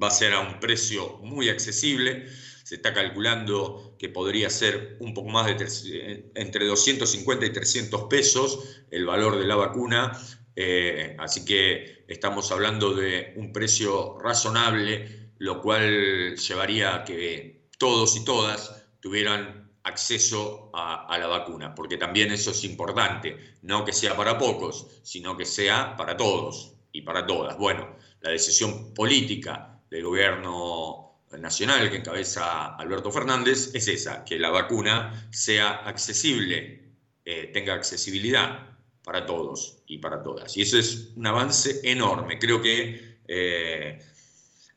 [0.00, 2.28] Va a ser a un precio muy accesible.
[2.62, 8.04] Se está calculando que podría ser un poco más de eh, entre 250 y 300
[8.04, 10.12] pesos el valor de la vacuna.
[10.54, 18.16] Eh, así que estamos hablando de un precio razonable, lo cual llevaría a que todos
[18.16, 24.16] y todas tuvieran acceso a, la vacuna, porque también eso es importante, no que sea
[24.16, 27.56] para pocos, sino que sea para todos y para todas.
[27.58, 34.50] Bueno, la decisión política del gobierno nacional que encabeza Alberto Fernández es esa, que la
[34.50, 36.92] vacuna sea accesible,
[37.24, 40.56] eh, tenga accesibilidad para todos y para todas.
[40.56, 42.38] Y eso es un avance enorme.
[42.38, 43.98] Creo que eh,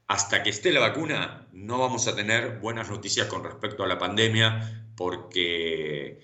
[0.08, 3.98] hasta que esté la vacuna no vamos a tener buenas noticias con respecto a la
[3.98, 6.22] pandemia porque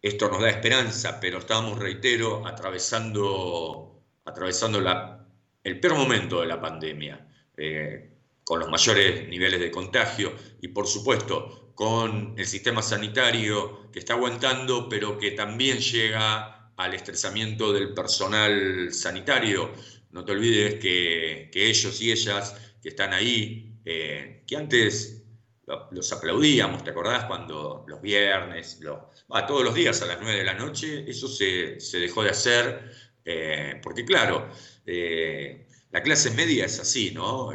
[0.00, 4.78] esto nos da esperanza, pero estamos, reitero, atravesando, atravesando
[5.62, 8.10] el peor momento de la pandemia, eh,
[8.44, 14.14] con los mayores niveles de contagio y, por supuesto, con el sistema sanitario que está
[14.14, 19.72] aguantando, pero que también llega al estresamiento del personal sanitario.
[20.12, 25.22] No te olvides que, ellos y ellas que están ahí, eh, que antes
[25.92, 27.26] los aplaudíamos, ¿te acordás?
[27.26, 28.80] Cuando los viernes,
[29.46, 32.90] todos los días a las 9 de la noche, eso se, dejó de hacer,
[33.24, 34.48] eh, porque claro,
[34.84, 37.52] eh, la clase media es así, ¿no?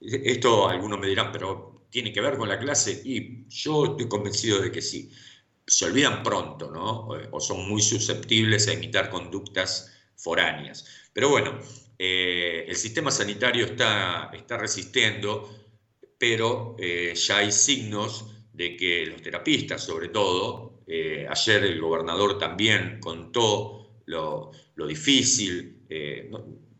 [0.00, 4.60] Esto algunos me dirán, pero tiene que ver con la clase, y yo estoy convencido
[4.60, 5.10] de que sí.
[5.66, 7.08] Se olvidan pronto, ¿no?
[7.32, 10.86] O son muy susceptibles a imitar conductas foráneas.
[11.12, 11.58] Pero bueno,
[11.98, 15.48] el sistema sanitario está, está resistiendo
[16.18, 22.38] pero eh, ya hay signos de que los terapistas, sobre todo, eh, ayer el gobernador
[22.38, 24.50] también contó lo,
[24.88, 26.30] difícil, eh,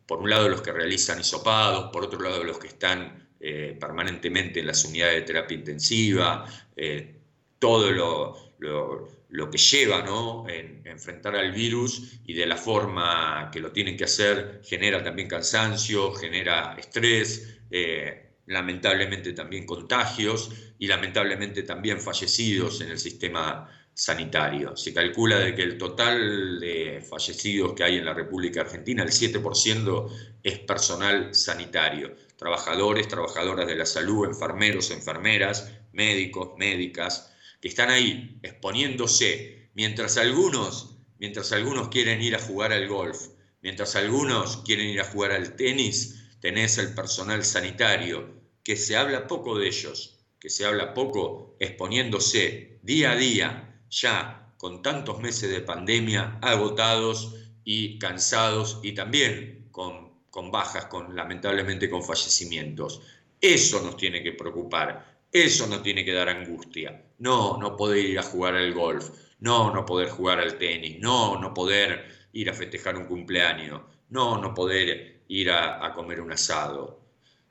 [0.07, 4.61] por un lado los que realizan hisopados, por otro lado los que están eh, permanentemente
[4.61, 7.15] en las unidades de terapia intensiva, eh,
[7.59, 9.09] todo lo,
[9.51, 10.49] que lleva ¿no?
[10.49, 15.29] en, enfrentar al virus y de la forma que lo tienen que hacer genera también
[15.29, 24.77] cansancio, genera estrés, eh, lamentablemente también contagios y lamentablemente también fallecidos en el sistema sanitario.
[24.77, 29.11] Se calcula de que el total de fallecidos que hay en la República Argentina, el
[29.11, 30.09] 7%
[30.43, 38.39] es personal sanitario, trabajadores, trabajadoras de la salud, enfermeros, enfermeras, médicos, médicas, que están ahí
[38.43, 43.29] exponiéndose, mientras algunos, mientras algunos quieren ir a jugar al golf,
[43.63, 49.27] mientras algunos quieren ir a jugar al tenis, tenés el personal sanitario, que se habla
[49.27, 55.51] poco de ellos, que se habla poco exponiéndose día a día ya con tantos meses
[55.51, 57.35] de pandemia agotados
[57.65, 63.01] y cansados y también con, bajas, con, lamentablemente con fallecimientos.
[63.41, 67.05] Eso nos tiene que preocupar, eso nos tiene que dar angustia.
[67.19, 69.11] No, no poder ir a jugar al golf,
[69.41, 74.39] no, no poder jugar al tenis, no, no poder ir a festejar un cumpleaños, no,
[74.41, 77.01] no poder ir a, comer un asado.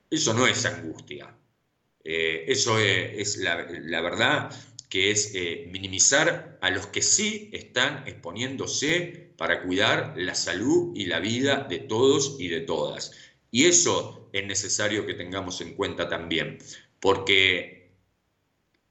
[0.10, 1.36] Eso no es angustia.
[2.04, 4.50] Eh, eso es, la, la, verdad
[4.90, 11.06] que es eh, minimizar a los que sí están exponiéndose para cuidar la salud y
[11.06, 13.12] la vida de todos y de todas.
[13.52, 16.60] Y eso es necesario que tengamos en cuenta también,
[17.00, 17.78] porque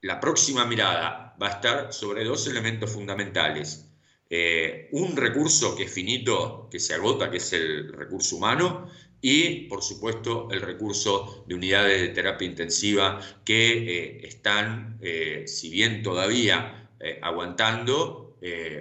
[0.03, 3.91] la próxima mirada va a estar sobre dos elementos fundamentales.
[4.29, 8.91] Eh, un recurso que es finito, que se agota, que es el recurso humano,
[9.21, 15.71] y, por supuesto, el recurso de unidades de terapia intensiva que eh, están, eh, si
[15.71, 16.83] bien todavía
[17.23, 18.39] aguantando,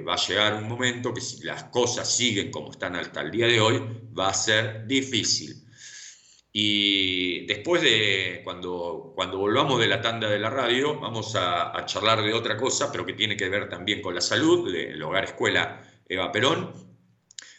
[0.08, 3.48] va a llegar un momento que si las cosas siguen como están hasta el día
[3.48, 3.82] de hoy,
[4.18, 5.65] va a ser difícil.
[6.58, 12.24] Y después de, cuando, cuando volvamos de la tanda de la radio, vamos a, charlar
[12.24, 15.86] de otra cosa, pero que tiene que ver también con la salud, del hogar escuela
[16.08, 16.72] Eva Perón,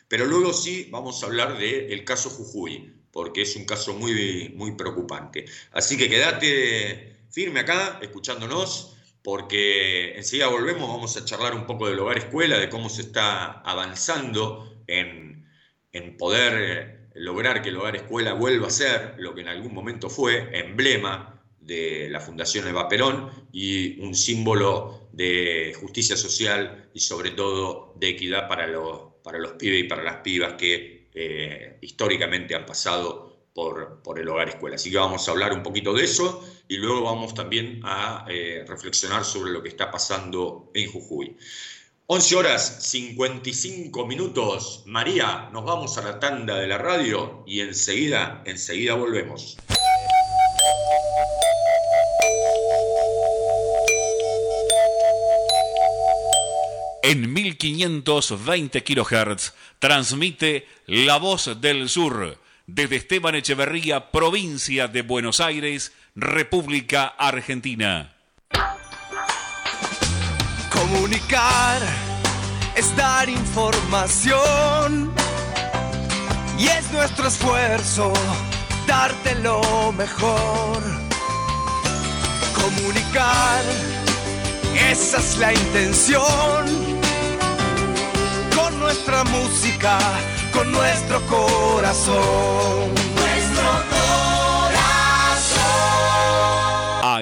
[0.08, 4.72] pero luego sí vamos a hablar del caso Jujuy, porque es un caso muy, muy
[4.76, 5.44] preocupante.
[5.72, 11.98] Así que quédate firme acá, escuchándonos, porque enseguida volvemos, vamos a charlar un poco del
[11.98, 15.46] hogar escuela, de cómo se está avanzando en,
[15.92, 20.08] en poder lograr que el hogar escuela vuelva a ser lo que en algún momento
[20.08, 27.30] fue emblema de la Fundación Eva Perón y un símbolo de justicia social y sobre
[27.32, 32.54] todo de equidad para los para los pibes y para las pibas que eh, históricamente
[32.54, 34.76] han pasado por, por, el hogar escuela.
[34.76, 38.64] Así que vamos a hablar un poquito de eso y luego vamos también a eh,
[38.68, 41.36] reflexionar sobre lo que está pasando en Jujuy.
[42.08, 44.84] 11 horas 55 minutos.
[44.86, 49.56] María, nos vamos a la tanda de la radio y enseguida, enseguida volvemos.
[57.02, 62.36] en 1520 kHz transmite La Voz del Sur
[62.66, 68.15] desde Esteban Echeverría, provincia de Buenos Aires, República Argentina.
[70.88, 71.82] Comunicar
[72.76, 75.12] es dar información
[76.56, 78.12] y es nuestro esfuerzo
[78.86, 80.80] darte lo mejor.
[82.54, 83.64] Comunicar,
[84.88, 86.96] esa es la intención
[88.86, 89.98] nuestra música,
[90.52, 93.15] con nuestro corazón.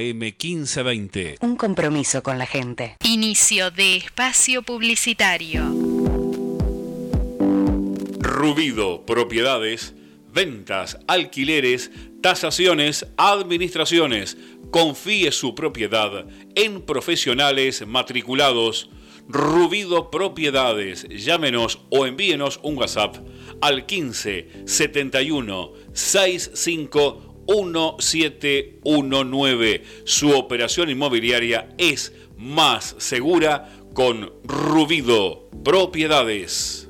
[0.00, 1.38] AM1520.
[1.40, 2.96] Un compromiso con la gente.
[3.04, 5.64] Inicio de espacio publicitario.
[8.20, 9.94] Rubido, propiedades,
[10.32, 11.90] ventas, alquileres,
[12.20, 14.36] tasaciones, administraciones.
[14.70, 18.90] Confíe su propiedad en profesionales matriculados.
[19.28, 21.06] Rubido Propiedades.
[21.08, 23.16] Llámenos o envíenos un WhatsApp
[23.60, 29.82] al 15 71 65 1719.
[30.04, 36.86] Su operación inmobiliaria es más segura con Rubido Propiedades.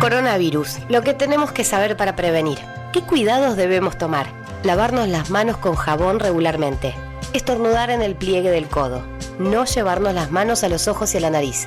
[0.00, 0.78] Coronavirus.
[0.88, 2.58] Lo que tenemos que saber para prevenir.
[2.92, 4.26] ¿Qué cuidados debemos tomar?
[4.64, 6.94] Lavarnos las manos con jabón regularmente
[7.32, 9.02] Estornudar en el pliegue del codo.
[9.38, 11.66] No llevarnos las manos a los ojos y a la nariz.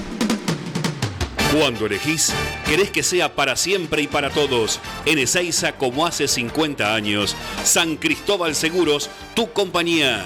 [1.56, 2.34] Cuando elegís,
[2.66, 4.80] querés que sea para siempre y para todos.
[5.06, 7.36] En Ezeiza, como hace 50 años.
[7.64, 10.26] San Cristóbal Seguros, tu compañía.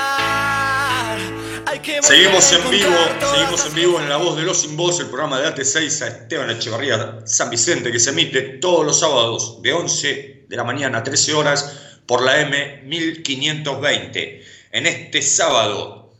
[1.99, 5.41] Seguimos en vivo, seguimos en vivo en La Voz de los Sin Voz, el programa
[5.41, 10.45] de AT6 a Esteban Echevarría San Vicente, que se emite todos los sábados de 11
[10.47, 14.45] de la mañana a 13 horas por la M 1520.
[14.71, 16.13] En este sábado,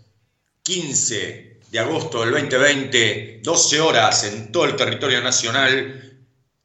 [0.63, 6.10] 15 de agosto del 2020, 12 horas en todo el territorio nacional,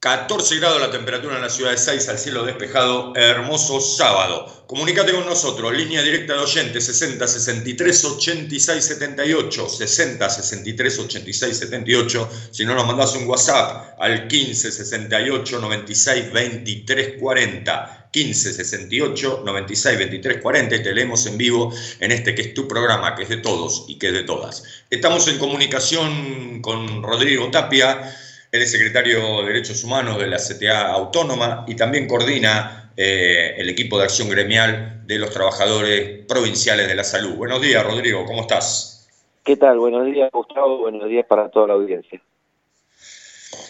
[0.00, 4.64] 14 grados la temperatura en la ciudad de 6 al cielo despejado, hermoso sábado.
[4.66, 12.30] Comunícate con nosotros, línea directa de oyentes 60 63 86 78, 60 63 86 78.
[12.50, 18.02] Si no, nos mandás un WhatsApp al 15 68 96 23 40.
[18.10, 22.66] 15 68 96 23 40 y te leemos en vivo en este que es tu
[22.68, 24.62] programa, que es de todos y que es de todas.
[24.90, 28.14] Estamos en comunicación con Rodrigo Tapia
[28.52, 33.68] él es secretario de Derechos Humanos de la CTA Autónoma y también coordina eh, el
[33.68, 37.34] equipo de acción gremial de los trabajadores provinciales de la salud.
[37.34, 39.08] Buenos días, Rodrigo, ¿cómo estás?
[39.44, 39.78] ¿Qué tal?
[39.78, 40.78] Buenos días, Gustavo.
[40.78, 42.20] Buenos días para toda la audiencia.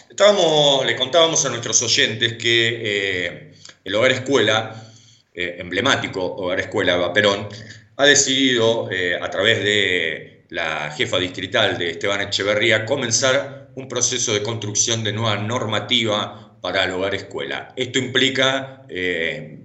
[0.09, 3.53] Estábamos, le contábamos a nuestros oyentes que eh,
[3.83, 4.91] el Hogar Escuela,
[5.33, 7.49] eh, emblemático Hogar Escuela Eva Perón,
[7.97, 8.87] ha decidido,
[9.21, 15.13] a través de la jefa distrital de Esteban Echeverría, comenzar un proceso de construcción de
[15.13, 17.73] nueva normativa para el hogar escuela.
[17.75, 19.59] Esto implica eh,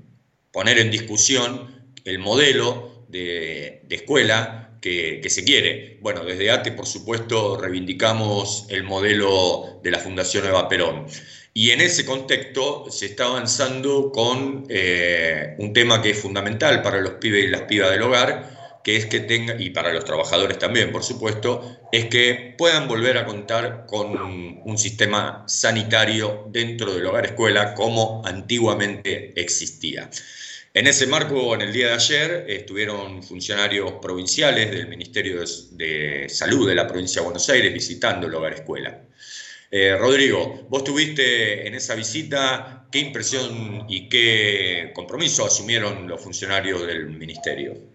[0.52, 5.98] poner en discusión el modelo de, escuela que, se quiere.
[6.02, 11.06] Bueno, desde ATE, por supuesto, reivindicamos el modelo de la Fundación Eva Perón.
[11.54, 17.00] Y en ese contexto se está avanzando con eh, un tema que es fundamental para
[17.00, 20.58] los pibes y las pibas del hogar, que es que tengan, y para los trabajadores
[20.58, 24.16] también, por supuesto, es que puedan volver a contar con
[24.64, 30.10] un sistema sanitario dentro del hogar escuela como antiguamente existía.
[30.74, 36.66] En ese marco, en el día de ayer, estuvieron funcionarios provinciales del Ministerio de Salud
[36.66, 39.02] de la provincia de Buenos Aires visitando el hogar escuela.
[39.70, 46.86] Eh, Rodrigo, vos tuviste en esa visita, ¿qué impresión y qué compromiso asumieron los funcionarios
[46.86, 47.91] del ministerio?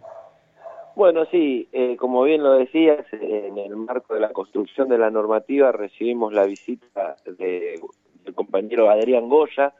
[0.97, 5.11] Bueno, sí, eh, como bien lo decías, en el marco de la construcción de la
[5.11, 7.81] normativa recibimos la visita del
[8.33, 9.75] compañero Adrián Goya,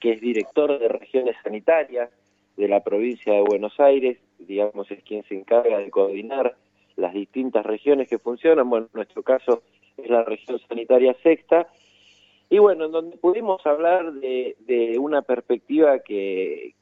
[0.00, 2.08] que es director de regiones sanitarias
[2.56, 6.56] de la provincia de Buenos Aires, digamos es quien se encarga de coordinar
[6.96, 9.64] las distintas regiones que funcionan, bueno, en nuestro caso
[9.98, 11.68] es la región sanitaria sexta,
[12.48, 16.72] y bueno, en donde pudimos hablar de, una perspectiva que,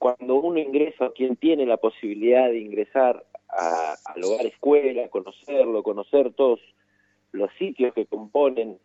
[0.00, 6.58] cuando uno ingresa, quien tiene la posibilidad de ingresar al hogar escuela, conocerlo, conocer todos
[7.32, 8.78] los sitios que componen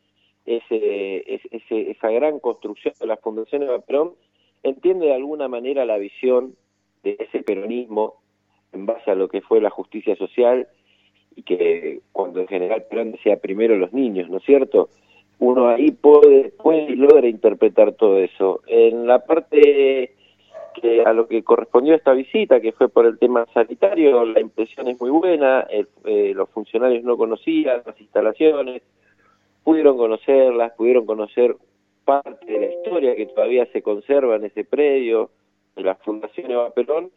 [0.46, 1.24] ese,
[1.70, 4.16] esa gran construcción de la Fundación Eva Perón,
[4.62, 6.58] entiende de alguna manera la visión
[7.02, 8.16] de ese peronismo
[8.74, 10.68] en base a lo que fue la justicia social
[11.34, 14.90] y que cuando el general Perón decía primero los niños, ¿no es cierto?
[15.40, 18.60] Uno ahí puede, puede y logra interpretar todo eso.
[18.68, 20.14] En la parte
[20.82, 24.88] que a lo que correspondió esta visita, que fue por el tema sanitario, la impresión
[24.88, 28.82] es muy buena, eh, los funcionarios no conocían las instalaciones,
[29.64, 31.56] pudieron conocerlas, pudieron conocer
[32.04, 35.32] parte de la historia que todavía se conserva en ese predio
[35.76, 37.12] de la Fundación Eva Perón,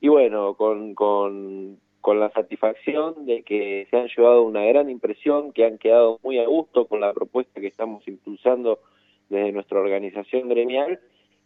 [0.00, 5.52] y bueno, con, con con la satisfacción de que se han llevado una gran impresión,
[5.52, 8.80] que han quedado muy a gusto con la propuesta que estamos impulsando
[9.28, 10.98] desde nuestra organización gremial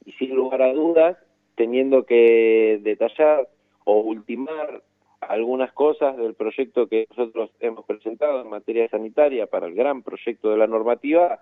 [0.04, 1.16] y sin lugar a dudas,
[1.57, 3.48] teniendo que detallar
[3.84, 4.82] o ultimar
[5.20, 10.50] algunas cosas del proyecto que nosotros hemos presentado en materia sanitaria para el gran proyecto
[10.50, 11.40] de la normativa,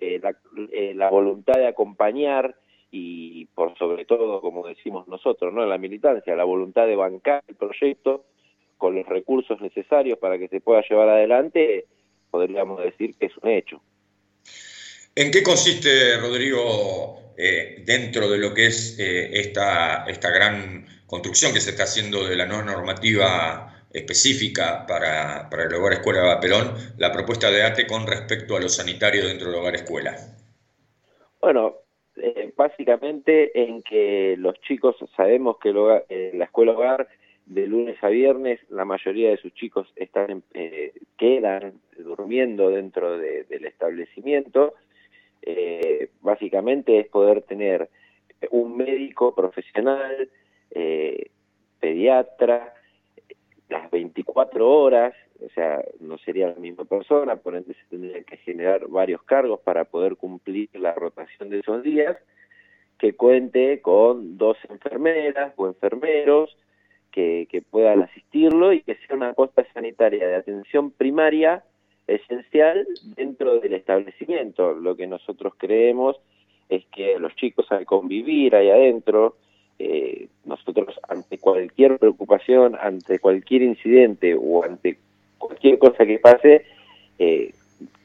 [0.00, 0.36] eh, la,
[0.72, 2.56] eh, la voluntad de acompañar
[2.90, 5.64] y por sobre todo, como decimos nosotros, ¿no?
[5.64, 8.24] la militancia, la voluntad de bancar el proyecto
[8.78, 11.86] con los recursos necesarios para que se pueda llevar adelante,
[12.30, 13.80] podríamos decir que es un hecho.
[15.14, 21.54] ¿En qué consiste, Rodrigo, eh, dentro de lo que es eh, esta, esta gran construcción
[21.54, 26.74] que se está haciendo de la nueva normativa específica para, el hogar escuela de Perón,
[26.98, 30.16] la propuesta de ATE con respecto a lo sanitario dentro del hogar escuela?
[31.40, 31.76] Bueno,
[32.16, 37.08] eh, básicamente en que los chicos sabemos que la escuela hogar
[37.46, 43.64] de lunes a viernes la mayoría de sus chicos están eh, quedan durmiendo dentro del
[43.64, 44.74] establecimiento
[45.42, 47.88] eh, básicamente es poder tener
[48.50, 50.30] un médico profesional
[50.70, 51.30] eh,
[51.78, 52.74] pediatra
[53.68, 55.14] las 24 horas
[55.44, 59.60] o sea no sería la misma persona por ende se tendrían que generar varios cargos
[59.60, 62.16] para poder cumplir la rotación de esos días
[62.98, 66.54] que cuente con dos enfermeras o enfermeros
[67.10, 71.64] que, puedan asistirlo y que sea una costa sanitaria de atención primaria
[72.10, 72.86] esencial
[73.16, 74.72] dentro del establecimiento.
[74.72, 76.16] Lo que nosotros creemos
[76.68, 79.36] es que los chicos al convivir ahí adentro,
[79.78, 84.98] eh, nosotros ante cualquier preocupación, ante cualquier incidente o ante
[85.38, 86.64] cualquier cosa que pase,
[87.18, 87.52] eh,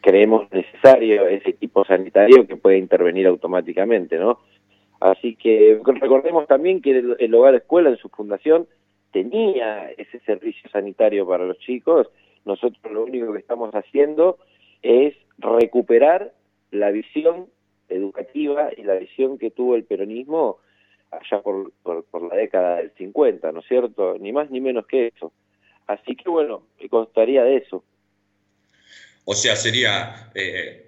[0.02, 4.40] creemos necesario ese equipo sanitario que puede intervenir automáticamente, ¿no?
[5.00, 8.68] Así que recordemos también que el hogar escuela en su fundación
[9.12, 12.08] tenía ese servicio sanitario para los chicos,
[12.46, 14.38] nosotros lo único que estamos haciendo
[14.82, 16.34] es recuperar
[16.72, 17.48] la visión
[17.90, 20.58] educativa y la visión que tuvo el peronismo
[21.12, 24.18] allá por, por, la década del 50, ¿no es cierto?
[24.20, 25.32] Ni más ni menos que eso.
[25.88, 27.84] Así que bueno, me constaría de eso.
[29.26, 30.85] O sea, sería eh,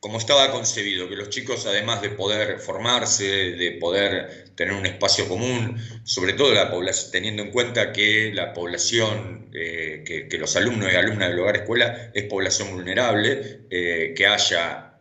[0.00, 5.28] como estaba concebido, que los chicos, además de poder formarse, de poder tener un espacio
[5.28, 10.92] común, sobre todo la población, teniendo en cuenta que la población, eh, que, los alumnos
[10.92, 15.00] y alumnas del hogar escuela es población vulnerable, eh, que haya,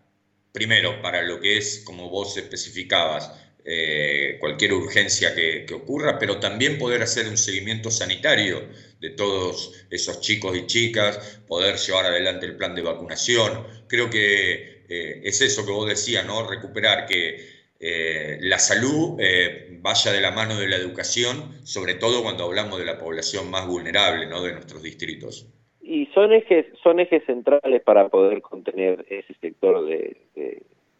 [0.51, 3.31] primero, para lo que es, como vos especificabas,
[3.63, 8.67] eh, cualquier urgencia que, que, ocurra, pero también poder hacer un seguimiento sanitario
[8.99, 13.67] de todos esos chicos y chicas, poder llevar adelante el plan de vacunación.
[13.87, 16.47] Creo que eh, es eso que vos decías, ¿no?
[16.47, 17.39] Recuperar que
[17.79, 22.79] eh, la salud eh, vaya de la mano de la educación, sobre todo cuando hablamos
[22.79, 24.41] de la población más vulnerable, ¿no?
[24.41, 25.47] De nuestros distritos.
[25.81, 30.17] Y son ejes, son ejes centrales para poder contener ese sector de,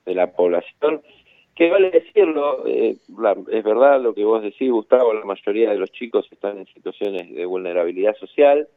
[0.06, 1.02] de la población,
[1.58, 2.98] que vale decirlo, eh,
[3.52, 7.34] es verdad lo que vos decís, Gustavo, la mayoría de los chicos están en situaciones
[7.34, 8.68] de vulnerabilidad social,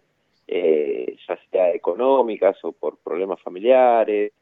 [0.48, 4.32] eh, ya sea económicas o por problemas familiares,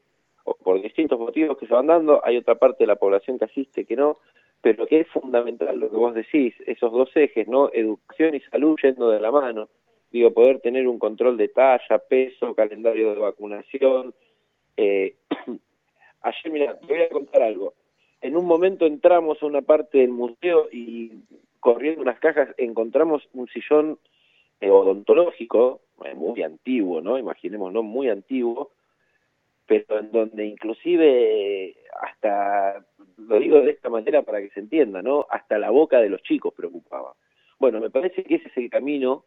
[0.62, 3.84] por distintos motivos que se van dando, hay otra parte de la población que asiste
[3.84, 4.18] que no,
[4.60, 7.70] pero que es fundamental lo que vos decís, esos dos ejes, ¿no?
[7.72, 9.68] Educación y salud yendo de la mano,
[10.10, 14.14] digo, poder tener un control de talla, peso, calendario de vacunación.
[14.76, 15.14] Eh,
[16.22, 17.74] ayer, mira, te voy a contar algo
[18.20, 21.12] en un momento entramos a una parte del museo y
[21.60, 23.98] corriendo unas cajas encontramos un sillón
[24.60, 27.18] eh, odontológico, eh, muy antiguo, ¿no?
[27.18, 28.70] Imaginémonos, muy antiguo,
[29.68, 32.82] pero en donde inclusive hasta,
[33.18, 35.26] lo digo de esta manera para que se entienda, ¿no?
[35.28, 37.14] Hasta la boca de los chicos preocupaba.
[37.58, 39.26] Bueno, me parece que ese es el camino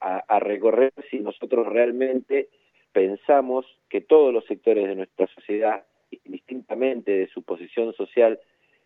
[0.00, 2.48] a, recorrer si nosotros realmente
[2.92, 5.84] pensamos que todos los sectores de nuestra sociedad
[6.24, 8.40] distintamente de su posición social,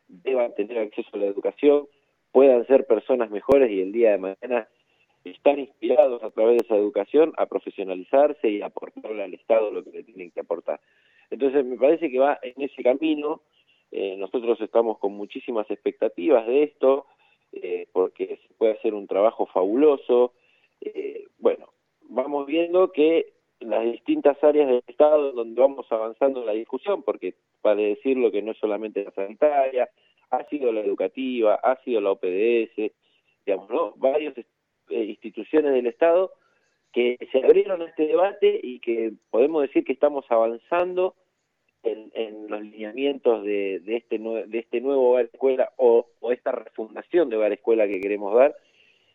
[0.08, 1.86] deban tener acceso a la educación,
[2.32, 4.68] puedan ser personas mejores y el día de mañana
[5.24, 9.90] están inspirados a través de esa educación a profesionalizarse y aportarle al Estado lo que
[9.90, 10.80] le tienen que aportar.
[11.30, 13.42] Entonces me parece que va en ese camino,
[13.90, 17.06] eh, nosotros estamos con muchísimas expectativas de esto,
[17.52, 20.32] eh, porque se puede hacer un trabajo fabuloso.
[20.80, 21.68] Eh, bueno,
[22.08, 27.76] vamos viendo que las distintas áreas del Estado donde vamos avanzando la discusión, porque para
[27.76, 29.88] decirlo que no es solamente la sanitaria,
[30.30, 32.92] ha sido la educativa, ha sido la OPDS,
[33.44, 33.92] digamos, ¿no?
[33.96, 34.46] varias eh,
[34.92, 36.32] instituciones del Estado
[36.92, 41.14] que se abrieron a este debate y que podemos decir que estamos avanzando
[41.82, 47.30] en, los lineamientos de, de, este, de este nuevo hogar escuela o, o esta refundación
[47.30, 48.54] de hogar escuela que queremos dar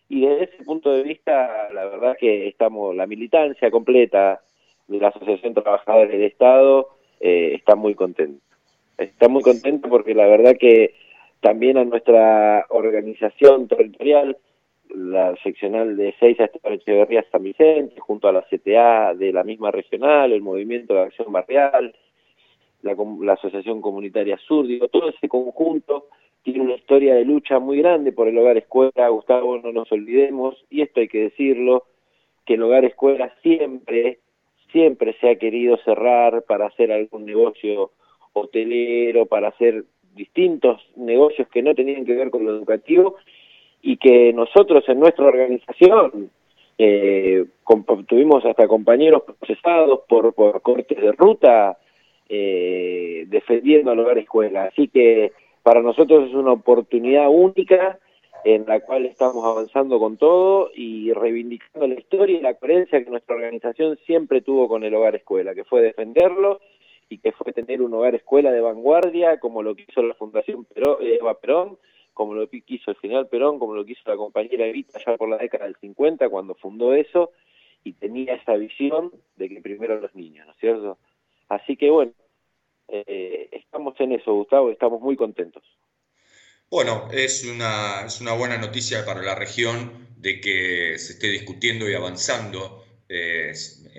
[0.09, 4.41] y desde ese punto de vista, la verdad que estamos, la militancia completa
[4.87, 6.89] de la Asociación Trabajadores del Estado
[7.19, 8.41] eh, está muy contenta.
[8.97, 10.95] Está muy contenta porque la verdad que
[11.41, 14.37] también a nuestra organización territorial,
[14.95, 19.71] la seccional de seis Esteban Echeverría San Vicente, junto a la CTA de la misma
[19.71, 21.95] regional, el Movimiento de Acción Barrial,
[22.81, 26.07] la, la Asociación Comunitaria Sur, digo, todo ese conjunto
[26.43, 30.55] tiene una historia de lucha muy grande por el hogar escuela, Gustavo, no nos olvidemos,
[30.69, 31.85] y esto hay que decirlo,
[32.45, 34.19] que el hogar escuela siempre,
[34.71, 37.91] siempre se ha querido cerrar para hacer algún negocio
[38.31, 39.83] hotelero, para hacer
[40.15, 43.17] distintos negocios que no tenían que ver con lo educativo
[43.81, 46.29] y que nosotros en nuestra organización
[46.77, 47.45] eh,
[48.07, 51.77] tuvimos hasta compañeros procesados por, por cortes de ruta
[52.29, 54.65] eh, defendiendo al hogar escuela.
[54.65, 55.31] Así que
[55.63, 57.99] para nosotros es una oportunidad única
[58.43, 63.09] en la cual estamos avanzando con todo y reivindicando la historia y la coherencia que
[63.09, 66.59] nuestra organización siempre tuvo con el hogar escuela, que fue defenderlo
[67.09, 70.67] y que fue tener un hogar escuela de vanguardia, como lo quiso la Fundación
[71.01, 71.77] Eva Perón,
[72.17, 75.37] como lo quiso el general Perón, como lo quiso la compañera Evita ya por la
[75.37, 77.31] década del 50, cuando fundó eso,
[77.83, 80.97] y tenía esa visión de que primero los niños, ¿no es cierto?
[81.47, 82.13] Así que bueno,
[82.87, 85.63] eh, estamos en eso, Gustavo, estamos muy contentos.
[86.71, 91.87] Bueno, es una, es una buena noticia para la región de que se esté discutiendo
[91.87, 93.53] y avanzando, eh,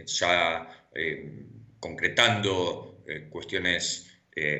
[0.06, 1.46] ya eh,
[1.78, 2.96] concretando
[3.30, 4.07] cuestiones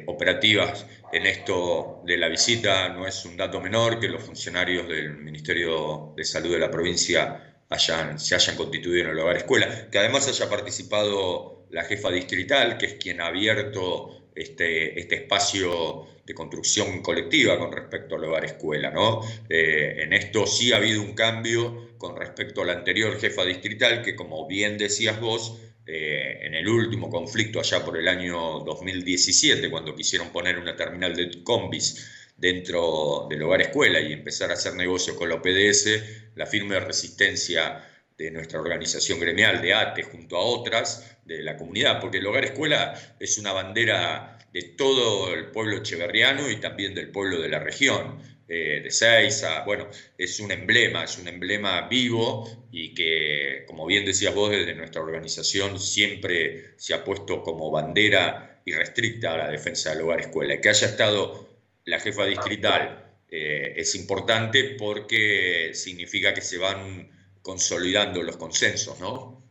[0.06, 2.88] operativas en esto de la visita.
[2.88, 7.48] No es un dato menor que los funcionarios del Ministerio de Salud de la provincia
[7.70, 12.78] hayan, se hayan constituido en el hogar escuela, que además haya participado la jefa distrital,
[12.78, 18.44] que es quien ha abierto este, este espacio de construcción colectiva con respecto al hogar
[18.44, 18.90] escuela.
[18.90, 19.20] ¿no?
[19.48, 24.02] Eh, en esto sí ha habido un cambio con respecto a la anterior jefa distrital,
[24.02, 25.58] que como bien decías vos,
[25.90, 31.16] eh, en el último conflicto allá por el año 2017, cuando quisieron poner una terminal
[31.16, 36.44] de combis dentro del hogar escuela y empezar a hacer negocio con la OPDS, la
[36.44, 37.82] firme resistencia
[38.18, 42.44] de nuestra organización gremial de ATE junto a otras de la comunidad, porque el hogar
[42.44, 47.60] escuela es una bandera de todo el pueblo echeverriano y también del pueblo de la
[47.60, 53.84] región, eh, de Seiza, bueno, es un emblema, es un emblema vivo y que, como
[53.84, 59.50] bien decías vos, desde nuestra organización siempre se ha puesto como bandera irrestricta a la
[59.50, 60.54] defensa del hogar escuela.
[60.54, 61.46] Y que haya estado
[61.84, 67.10] la jefa distrital eh, es importante porque significa que se van
[67.42, 69.42] consolidando los consensos, ¿no?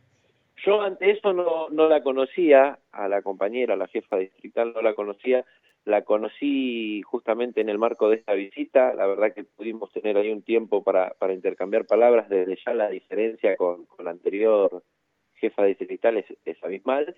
[0.64, 4.82] Yo ante eso no, no la conocía, a la compañera, a la jefa distrital, no
[4.82, 5.44] la conocía,
[5.88, 10.30] la conocí justamente en el marco de esta visita, la verdad que pudimos tener ahí
[10.30, 14.82] un tiempo para, para intercambiar palabras, desde ya la diferencia con, con la anterior
[15.36, 17.14] jefa distrital es, es abismal,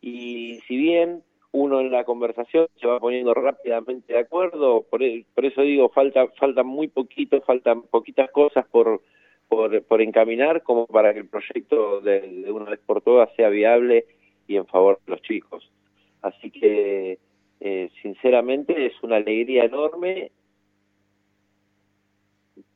[0.00, 5.24] y si bien uno en la conversación se va poniendo rápidamente de acuerdo, por, e,
[5.34, 9.02] por eso digo, falta, falta muy poquito, faltan poquitas cosas por,
[9.48, 13.48] por, por encaminar como para que el proyecto de, de una vez por todas sea
[13.48, 14.04] viable
[14.46, 15.68] y en favor de los chicos.
[16.22, 17.18] Así que,
[17.60, 20.30] eh, sinceramente, es una alegría enorme.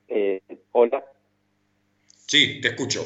[0.09, 0.40] Eh,
[0.73, 1.05] hola.
[2.27, 3.05] Sí, te escucho.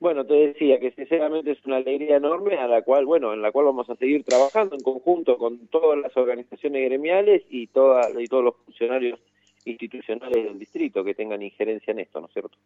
[0.00, 3.50] Bueno, te decía que sinceramente es una alegría enorme a la cual, bueno, en la
[3.50, 8.26] cual vamos a seguir trabajando en conjunto con todas las organizaciones gremiales y, toda, y
[8.26, 9.18] todos los funcionarios
[9.64, 12.56] institucionales del distrito que tengan injerencia en esto, ¿no es cierto?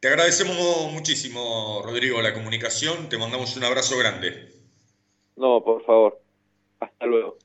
[0.00, 3.08] Te agradecemos muchísimo, Rodrigo, la comunicación.
[3.10, 4.48] Te mandamos un abrazo grande.
[5.36, 6.18] No, por favor.
[6.92, 7.38] Hasta luego.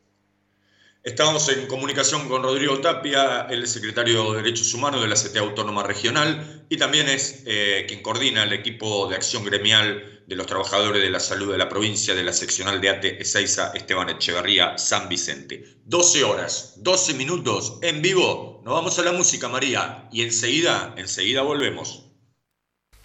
[1.03, 5.81] Estamos en comunicación con Rodrigo Tapia, el secretario de Derechos Humanos de la CTA Autónoma
[5.81, 11.01] Regional y también es eh, quien coordina el equipo de acción gremial de los trabajadores
[11.01, 15.09] de la salud de la provincia de la seccional de ATE Ezeiza Esteban Echeverría San
[15.09, 15.65] Vicente.
[15.85, 18.61] 12 horas, 12 minutos en vivo.
[18.63, 22.11] Nos vamos a la música, María, y enseguida, enseguida volvemos.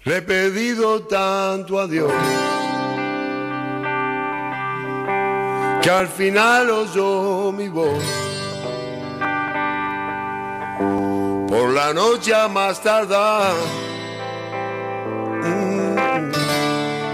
[0.04, 2.12] Le he pedido tanto a Dios
[5.86, 8.02] que al final oyó mi voz.
[11.48, 13.54] Por la noche a más tardar,
[15.44, 16.32] mm,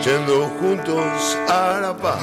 [0.03, 2.23] yendo juntos a la paz.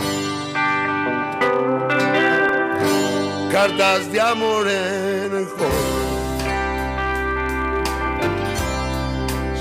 [3.52, 6.00] Cartas de amor en el hall.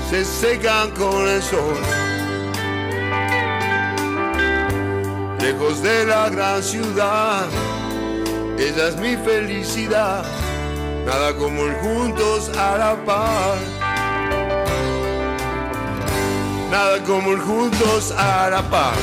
[0.09, 2.08] Se secan con el sol.
[5.41, 7.47] Lejos de la gran ciudad.
[8.57, 10.23] Ella es mi felicidad,
[11.05, 13.57] nada como el juntos a la par.
[16.69, 18.93] Nada como el juntos a la par.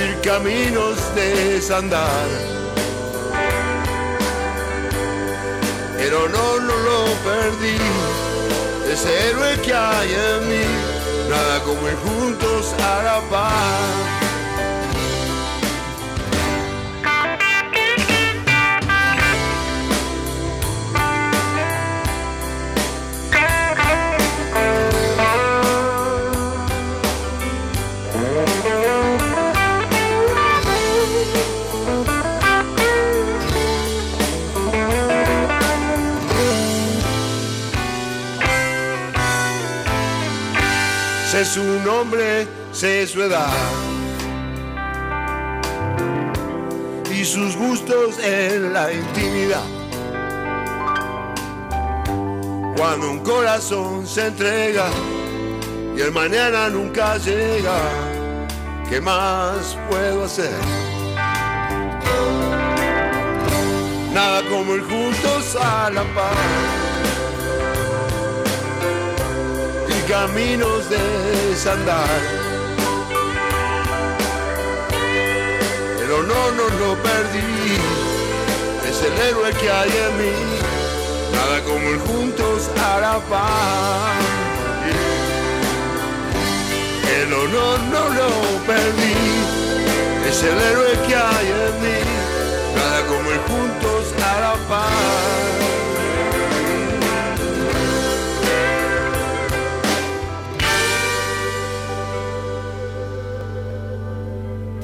[0.00, 2.28] Ir caminos de desandar.
[5.96, 7.76] Pero no, no lo perdí,
[8.90, 10.97] ese héroe que hay en mí
[11.28, 14.27] nada como ir juntos a la paz.
[41.38, 43.52] Sé su nombre, sé su edad
[47.12, 49.62] y sus gustos en la intimidad.
[52.76, 54.86] Cuando un corazón se entrega
[55.96, 57.78] y el mañana nunca llega,
[58.88, 60.58] ¿qué más puedo hacer?
[64.12, 66.87] Nada como el juntos a la paz
[70.08, 70.98] caminos de
[71.50, 72.08] desandar.
[75.98, 77.76] Pero no, no lo perdí,
[78.88, 80.36] es el héroe que hay en mí,
[81.34, 84.24] nada como el juntos la paz.
[87.20, 88.28] El honor no lo
[88.66, 89.14] perdí,
[90.26, 92.00] es el héroe que hay en mí,
[92.74, 95.57] nada como el juntos la paz.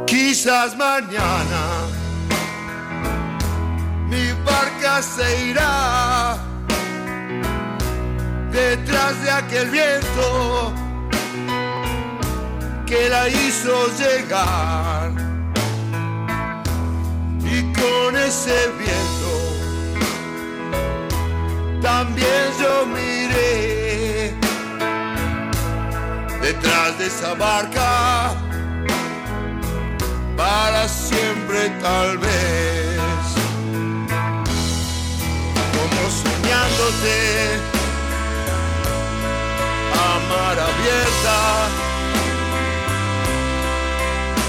[0.06, 1.88] Quizás mañana
[4.08, 6.53] mi barca se irá
[8.54, 10.72] detrás de aquel viento
[12.86, 15.10] que la hizo llegar.
[17.42, 19.32] Y con ese viento
[21.82, 24.34] también yo miré
[26.40, 28.34] detrás de esa barca
[30.36, 33.24] para siempre tal vez.
[35.74, 37.73] Como soñándote
[40.30, 41.38] mar abierta.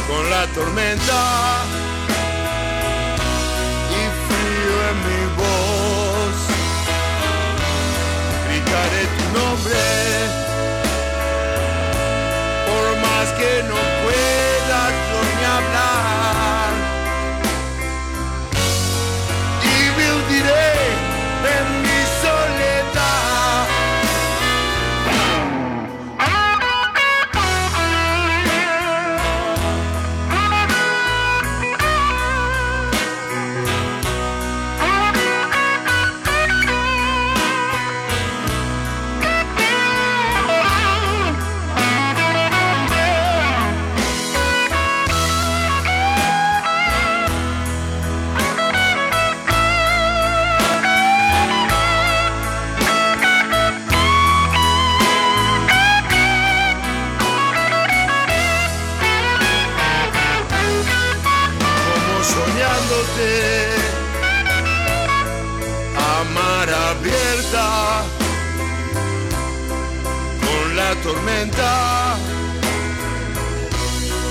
[0.07, 1.21] Con la tormenta.
[3.97, 6.35] Y frío en mi voz.
[8.45, 9.83] Gritaré tu nombre.
[12.67, 13.94] Por más que no
[71.05, 72.17] tormenta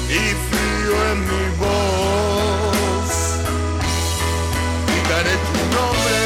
[0.09, 3.10] y frío en mi voz.
[4.88, 6.22] Gritaré tu nombre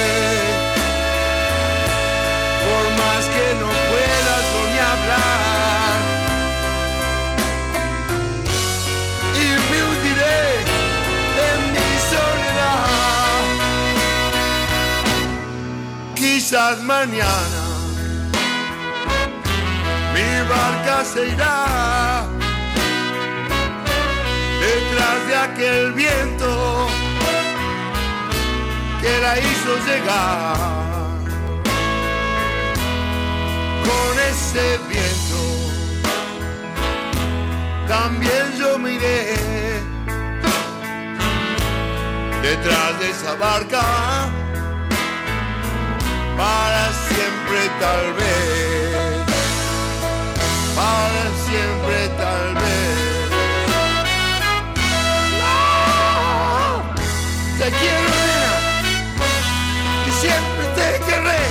[2.64, 5.98] por más que no puedas ni hablar.
[9.42, 10.40] Y me hundiré
[11.50, 13.42] en mi soledad.
[16.14, 17.57] Quizás mañana
[20.48, 22.26] barca se irá
[24.60, 26.88] detrás de aquel viento
[29.00, 30.56] que la hizo llegar.
[33.88, 35.42] Con ese viento
[37.86, 39.34] también yo miré
[42.42, 43.82] detrás de esa barca
[46.36, 48.57] para siempre tal vez,
[50.78, 52.98] para siempre tal vez.
[57.58, 58.54] Te quiero, nena,
[60.06, 61.44] y siempre te querré.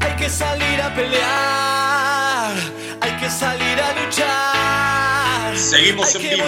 [0.00, 2.54] Hay que salir a pelear,
[3.02, 5.56] hay que salir a luchar.
[5.56, 6.44] Seguimos Hay en vivo,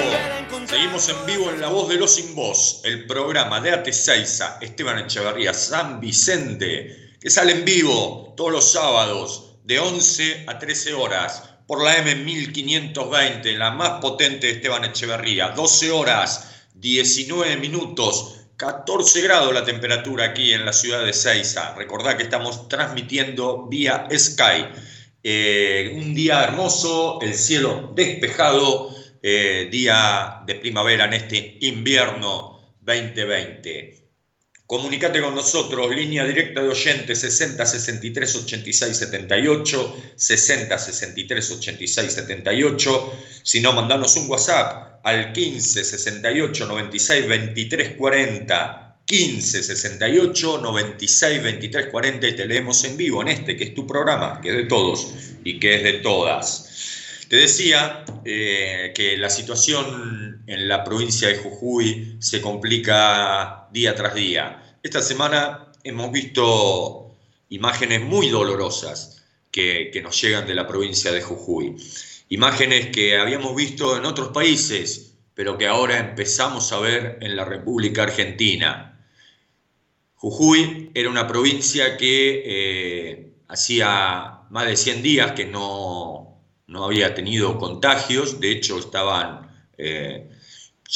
[0.69, 4.99] seguimos en vivo en La Voz de los Sin Voz, el programa de Atesaiza, Esteban
[4.99, 11.43] Echeverría, San Vicente, que sale en vivo todos los sábados de 11 a 13 horas
[11.67, 19.55] por la M1520, la más potente de Esteban Echeverría, 12 horas, 19 minutos, 14 grados
[19.55, 21.75] la temperatura aquí en la ciudad de Seiza.
[21.77, 24.67] Recordá que estamos transmitiendo vía Sky.
[25.23, 34.09] Eh, un día hermoso, el cielo despejado, eh, día de primavera en este invierno 2020.
[34.67, 43.13] Comunicate con nosotros, línea directa de oyentes 60 63 86 78, 60 63 86 78.
[43.43, 48.85] Si no, mandanos un WhatsApp al 15 68 96 23 40.
[49.09, 53.87] 15 68 96 23 40 y te leemos en vivo en este que es tu
[53.87, 55.15] programa, que es de todos
[55.45, 56.69] y que es de todas.
[57.29, 64.15] Te decía eh, que la situación en la provincia de Jujuy se complica día tras
[64.15, 64.79] día.
[64.83, 67.15] Esta semana hemos visto
[67.51, 71.77] imágenes muy dolorosas que, nos llegan de la provincia de Jujuy.
[72.31, 77.45] Imágenes que habíamos visto en otros países, pero que ahora empezamos a ver en la
[77.45, 79.07] República Argentina.
[80.15, 86.28] Jujuy era una provincia que eh, hacía más de 100 días que no,
[86.69, 90.29] no había tenido contagios, de hecho estaban eh,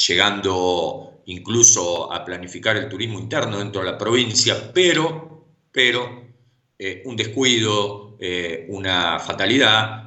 [0.07, 6.27] llegando incluso a planificar el turismo interno dentro de la provincia, pero, pero
[6.77, 9.99] eh, un descuido, eh, una fatalidad,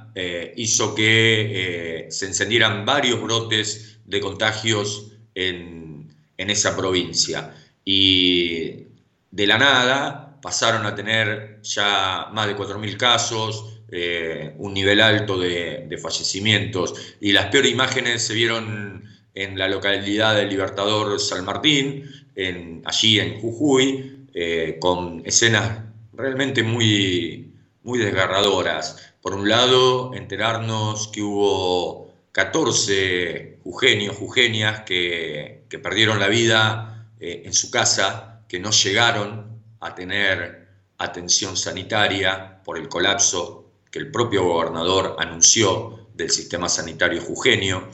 [0.56, 7.55] hizo que se encendieran varios brotes de contagios en, en esa provincia.
[7.84, 8.86] Y
[9.30, 15.38] de la nada pasaron a tener ya más de 4.000 casos, eh, un nivel alto
[15.38, 19.04] de, fallecimientos y las peores imágenes se vieron
[19.34, 25.80] en la localidad del Libertador San Martín, en, allí en Jujuy, eh, con escenas
[26.12, 27.52] realmente muy,
[27.82, 29.14] muy desgarradoras.
[29.22, 37.42] Por un lado, enterarnos que hubo 14 jujeños, jujeñas que, que perdieron la vida eh,
[37.44, 40.68] en su casa, que no llegaron a tener
[40.98, 47.88] atención sanitaria por el colapso que el propio gobernador anunció del sistema sanitario jujeño.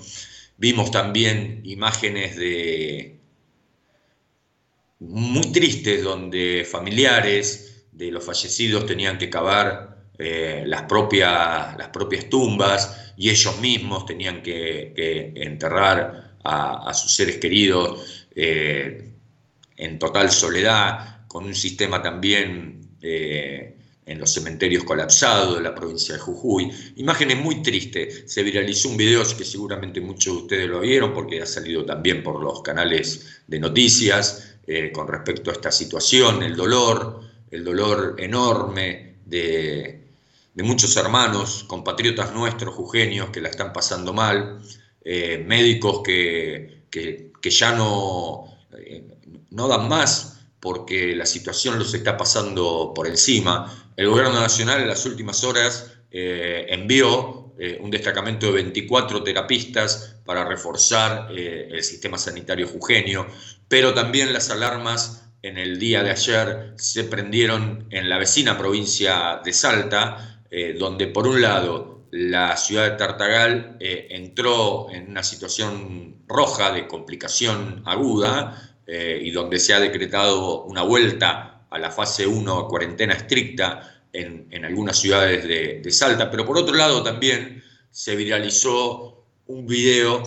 [0.57, 3.19] Vimos también imágenes de
[5.01, 12.29] muy tristes donde familiares de los fallecidos tenían que cavar eh, las, propias, las propias
[12.29, 19.13] tumbas y ellos mismos tenían que, enterrar a, a, sus seres queridos eh,
[19.77, 26.15] en total soledad, con un sistema también eh, en los cementerios colapsados de la provincia
[26.15, 26.71] de Jujuy.
[26.97, 28.25] Imágenes muy tristes.
[28.27, 32.23] Se viralizó un video que seguramente muchos de ustedes lo vieron porque ha salido también
[32.23, 37.21] por los canales de noticias eh, con respecto a esta situación, el dolor,
[37.51, 40.03] el dolor enorme de,
[40.55, 44.61] de muchos hermanos, compatriotas nuestros, jujeños, que la están pasando mal,
[45.05, 49.05] eh, médicos que, que, ya no, eh,
[49.51, 50.32] no dan más
[50.63, 53.91] porque la situación los está pasando por encima.
[53.97, 60.21] El gobierno nacional en las últimas horas eh, envió eh, un destacamento de 24 terapistas
[60.25, 63.27] para reforzar eh, el sistema sanitario jujeño,
[63.67, 69.41] pero también las alarmas en el día de ayer se prendieron en la vecina provincia
[69.45, 70.45] de Salta,
[70.79, 77.83] donde por un lado la ciudad de Tartagal entró en una situación roja de complicación
[77.87, 84.65] aguda y donde se ha decretado una vuelta a la fase 1 cuarentena estricta en,
[84.65, 90.23] algunas ciudades de, Salta, pero por otro lado también se viralizó un video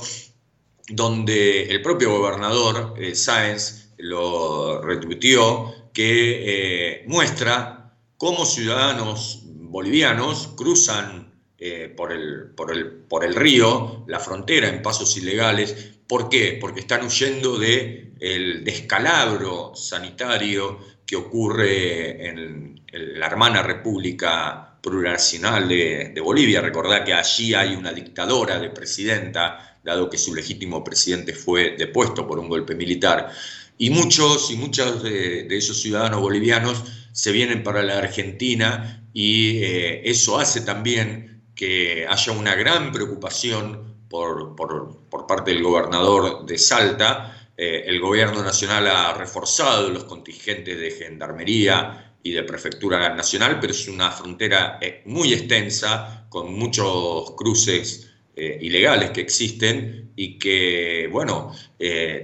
[0.89, 11.33] donde el propio gobernador eh, Sáenz lo retuiteó, que eh, muestra cómo ciudadanos bolivianos cruzan
[11.57, 15.94] eh, por, el, por, el, por, el, río, la frontera, en pasos ilegales.
[16.07, 16.57] ¿Por qué?
[16.61, 26.21] Porque están huyendo del el descalabro sanitario que ocurre en, la hermana República Plurinacional de,
[26.23, 26.61] Bolivia.
[26.61, 32.25] Recordad que allí hay una dictadora de presidenta, dado que su legítimo presidente fue depuesto
[32.25, 33.31] por un golpe militar.
[33.77, 40.09] Y muchos y muchos de, esos ciudadanos bolivianos se vienen para la Argentina y eh,
[40.09, 47.35] eso hace también que haya una gran preocupación por, por parte del gobernador de Salta
[47.57, 53.71] eh, el gobierno nacional ha reforzado los contingentes de gendarmería y de prefectura nacional, pero
[53.71, 61.07] es una frontera eh, muy extensa, con muchos cruces eh, ilegales que existen y que,
[61.11, 61.53] bueno,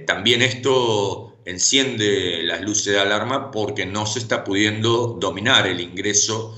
[0.06, 6.56] también esto enciende las luces de alarma porque no se está pudiendo dominar el ingreso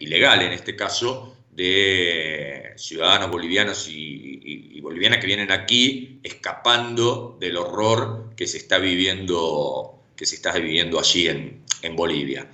[0.00, 8.34] ilegal, en este caso, de ciudadanos bolivianos y, bolivianas que vienen aquí escapando del horror
[8.36, 11.62] que se está viviendo, que se está viviendo allí en,
[11.96, 12.50] Bolivia.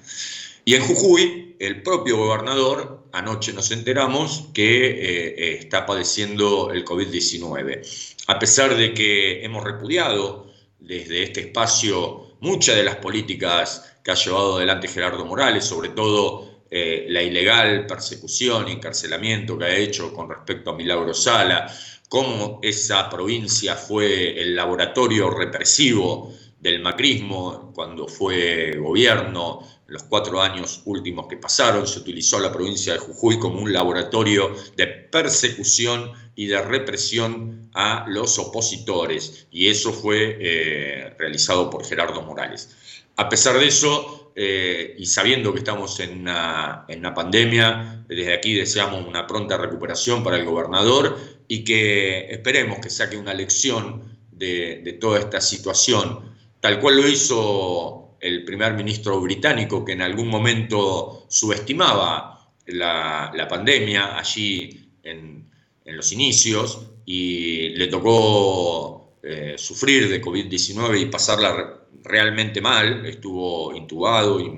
[0.64, 8.14] Y en Jujuy, el propio gobernador, anoche nos enteramos que eh, está padeciendo el COVID-19.
[8.26, 14.14] A pesar de que hemos repudiado desde este espacio muchas de las políticas que ha
[14.14, 20.12] llevado adelante Gerardo Morales, sobre todo eh, la ilegal persecución y encarcelamiento que ha hecho
[20.12, 21.66] con respecto a Milagro Sala,
[22.08, 30.82] cómo esa provincia fue el laboratorio represivo del macrismo cuando fue gobierno, los cuatro años
[30.84, 36.46] últimos que pasaron, se utilizó la provincia de Jujuy como un laboratorio de persecución y
[36.46, 42.70] de represión a los opositores, y eso fue eh, realizado por Gerardo Morales.
[43.16, 49.06] A pesar de eso, eh, y sabiendo que estamos en una, pandemia, desde aquí deseamos
[49.06, 55.18] una pronta recuperación para el gobernador y que esperemos que saque una lección de, toda
[55.18, 62.52] esta situación, tal cual lo hizo el primer ministro británico, que en algún momento subestimaba
[62.66, 65.48] la, pandemia allí en,
[65.84, 74.40] los inicios y le tocó eh, sufrir de COVID-19 y pasarla realmente mal, estuvo intubado
[74.40, 74.48] y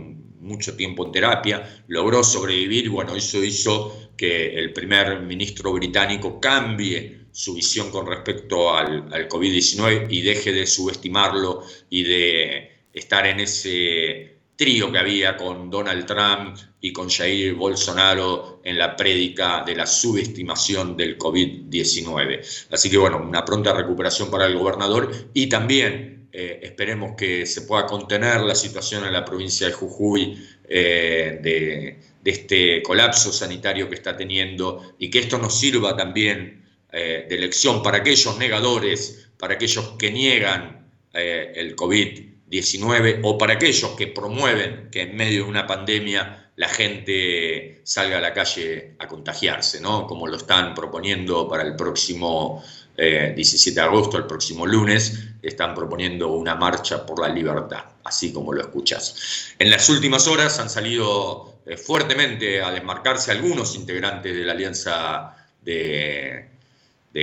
[0.42, 7.22] mucho tiempo en terapia, logró sobrevivir, bueno, eso hizo que el primer ministro británico cambie
[7.32, 14.36] su visión con respecto al, COVID-19 y deje de subestimarlo y de estar en ese
[14.54, 19.86] trío que había con Donald Trump y con Jair Bolsonaro en la prédica de la
[19.86, 22.68] subestimación del COVID-19.
[22.70, 27.62] Así que bueno, una pronta recuperación para el gobernador y también eh, esperemos que se
[27.62, 33.96] pueda contener la situación en la provincia de Jujuy eh, de, este colapso sanitario que
[33.96, 39.54] está teniendo y que esto nos sirva también eh, de lección para aquellos negadores, para
[39.54, 45.66] aquellos que niegan el COVID-19 o para aquellos que promueven que en medio de una
[45.66, 50.06] pandemia la gente salga a la calle a contagiarse, ¿no?
[50.06, 52.62] como lo están proponiendo para el próximo
[52.96, 58.52] 17 de agosto, el próximo lunes, están proponiendo una marcha por la libertad, así como
[58.52, 59.54] lo escuchas.
[59.58, 65.36] En las últimas horas han salido eh, fuertemente a desmarcarse algunos integrantes de la alianza
[65.60, 66.48] de,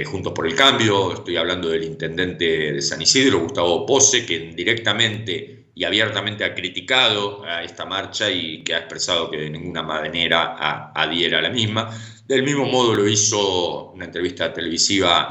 [0.06, 5.66] Juntos por el Cambio, estoy hablando del intendente de San Isidro, Gustavo Pose, que directamente
[5.74, 10.92] y abiertamente ha criticado a esta marcha y que ha expresado que de ninguna manera
[10.94, 11.90] adhiera a la misma.
[12.28, 15.30] Del mismo modo lo hizo una entrevista televisiva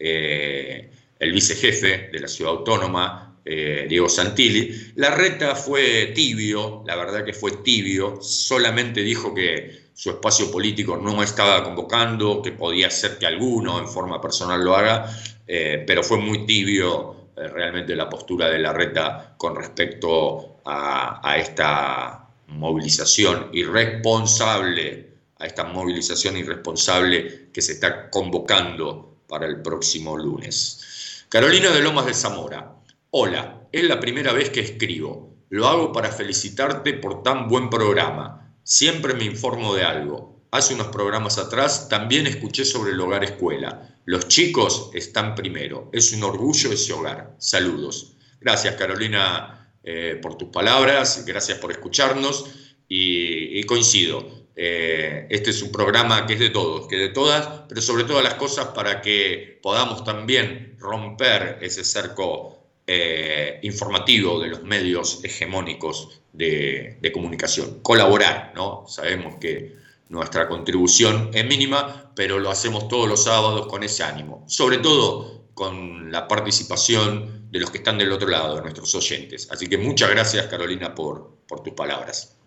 [0.00, 4.92] eh, el vicejefe de la ciudad autónoma, eh, Diego Santilli.
[4.96, 10.96] La reta fue tibio, la verdad que fue tibio, solamente dijo que su espacio político
[10.96, 15.14] no estaba convocando, que podía ser que alguno en forma personal lo haga,
[15.46, 22.28] eh, pero fue muy tibio realmente la postura de la reta con respecto a, esta
[22.48, 25.10] movilización irresponsable
[25.40, 31.24] a esta movilización irresponsable que se está convocando para el próximo lunes.
[31.30, 32.74] Carolina de Lomas de Zamora,
[33.10, 35.36] hola, es la primera vez que escribo.
[35.48, 38.54] Lo hago para felicitarte por tan buen programa.
[38.64, 40.42] Siempre me informo de algo.
[40.50, 43.96] Hace unos programas atrás también escuché sobre el hogar escuela.
[44.04, 45.88] Los chicos están primero.
[45.92, 47.36] Es un orgullo ese hogar.
[47.38, 48.16] Saludos.
[48.40, 52.46] Gracias Carolina eh, por tus palabras, gracias por escucharnos
[52.88, 54.39] y, coincido.
[54.56, 58.24] Eh, este es un programa que es de todos, que de todas, pero sobre todas
[58.24, 66.20] las cosas para que podamos también romper ese cerco eh, informativo de los medios hegemónicos
[66.32, 67.80] de, comunicación.
[67.82, 68.84] Colaborar, ¿no?
[68.88, 69.76] Sabemos que
[70.08, 74.44] nuestra contribución es mínima, pero lo hacemos todos los sábados con ese ánimo.
[74.48, 79.48] Sobre todo con la participación de los que están del otro lado, de nuestros oyentes.
[79.50, 82.39] Así que muchas gracias, Carolina, por tus palabras.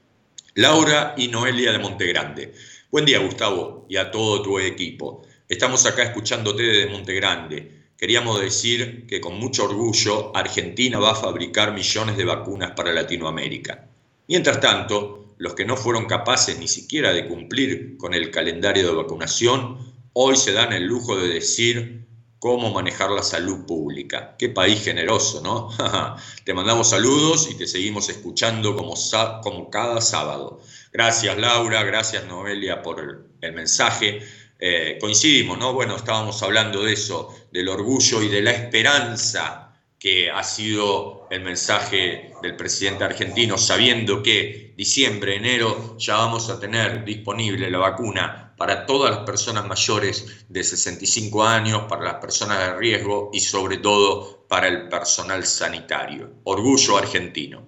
[0.56, 2.54] Laura y Noelia de Montegrande.
[2.92, 5.26] Buen día, Gustavo, y a todo tu equipo.
[5.50, 7.72] Estamos acá escuchándote desde Montegrande.
[7.98, 13.88] Queríamos decir que con mucho orgullo Argentina va a fabricar millones de vacunas para Latinoamérica.
[14.28, 18.94] Mientras tanto, los que no fueron capaces ni siquiera de cumplir con el calendario de
[18.94, 19.80] vacunación,
[20.14, 22.03] hoy se dan el lujo de decir
[22.44, 24.36] cómo manejar la salud pública.
[24.38, 25.70] Qué país generoso, ¿no?
[26.44, 30.60] te mandamos saludos y te seguimos escuchando como, cada sábado.
[30.92, 33.00] Gracias Laura, gracias Noelia por
[33.40, 34.20] el, mensaje.
[34.60, 35.72] Eh, coincidimos, ¿no?
[35.72, 41.44] Bueno, estábamos hablando de eso, del orgullo y de la esperanza que ha sido el
[41.44, 48.53] mensaje del presidente argentino, sabiendo que diciembre, enero ya vamos a tener disponible la vacuna
[48.64, 53.80] para todas las personas mayores de 65 años, para las personas de riesgo y sobre
[53.80, 56.36] todo para el personal sanitario.
[56.46, 57.66] Orgullo argentino.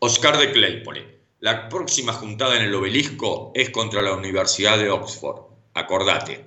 [0.00, 1.20] Oscar de Claypole.
[1.38, 5.42] La próxima juntada en el obelisco es contra la Universidad de Oxford.
[5.74, 6.44] Acordate.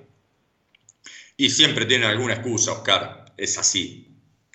[1.38, 3.32] Y siempre tiene alguna excusa, Oscar.
[3.38, 4.04] Es así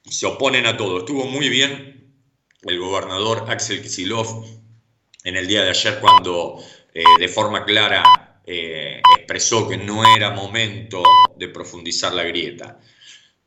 [0.08, 1.00] se oponen a todo.
[1.00, 2.14] Estuvo muy bien
[2.62, 4.46] el gobernador Axel Kisilov
[5.24, 6.60] en el día de ayer cuando
[6.94, 11.04] eh, de forma clara eh, expresó que no era momento
[11.38, 12.80] de profundizar la grieta.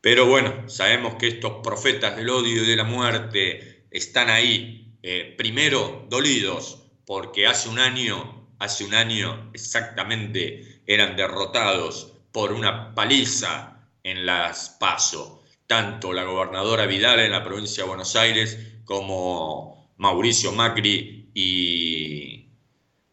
[0.01, 5.33] Pero bueno, sabemos que estos profetas del odio y de la muerte están ahí, eh,
[5.37, 13.89] primero dolidos, porque hace un año, hace un año exactamente eran derrotados por una paliza
[14.03, 15.37] en las PASO
[15.67, 22.47] tanto la gobernadora Vidal en la provincia de Buenos Aires como Mauricio Macri y,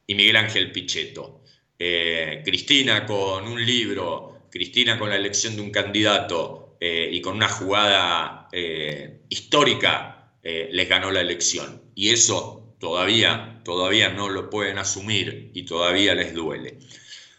[0.08, 1.42] Miguel Ángel Pichetto.
[1.78, 7.36] Eh, Cristina con un libro, Cristina con la elección de un candidato eh, y con
[7.36, 10.10] una jugada eh, histórica
[10.42, 11.80] les ganó la elección.
[11.94, 16.78] Y eso todavía, todavía no lo pueden asumir y todavía les duele.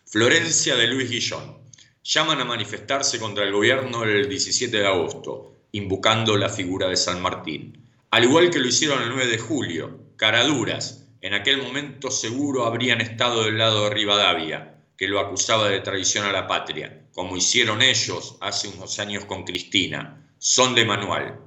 [0.06, 1.60] Florencia de Luis Guillón
[2.04, 7.22] llaman a manifestarse contra el gobierno el 17 de agosto, invocando la figura de San
[7.22, 7.86] Martín.
[8.10, 13.02] Al igual que lo hicieron el 9 de julio, caraduras, en aquel momento seguro habrían
[13.02, 17.82] estado del lado de Rivadavia, que lo acusaba de traición a la patria, como hicieron
[17.82, 20.32] ellos hace unos años con Cristina.
[20.38, 21.40] Son de manual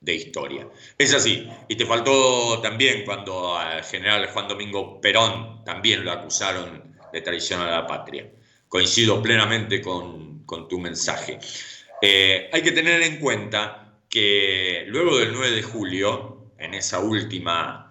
[0.00, 0.68] de historia.
[0.98, 1.48] Es así.
[1.68, 7.60] Y te faltó también cuando al general Juan Domingo Perón también lo acusaron de traición
[7.60, 8.30] a la patria
[8.68, 11.38] coincido plenamente con, tu mensaje.
[12.02, 17.85] Eh, hay que tener en cuenta que luego del 9 de julio, en esa última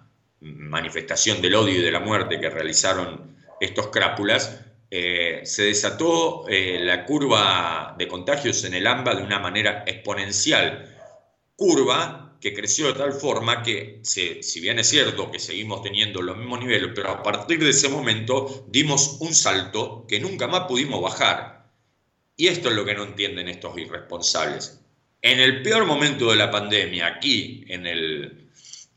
[0.54, 4.60] manifestación del odio y de la muerte que realizaron estos crápulas,
[4.90, 10.94] eh, se desató eh, la curva de contagios en el AMBA de una manera exponencial.
[11.56, 16.36] Curva que creció de tal forma que, si bien es cierto que seguimos teniendo los
[16.36, 21.02] mismos niveles, pero a partir de ese momento dimos un salto que nunca más pudimos
[21.02, 21.70] bajar.
[22.36, 24.80] Y esto es lo que no entienden estos irresponsables.
[25.22, 28.45] En el peor momento de la pandemia, aquí en el,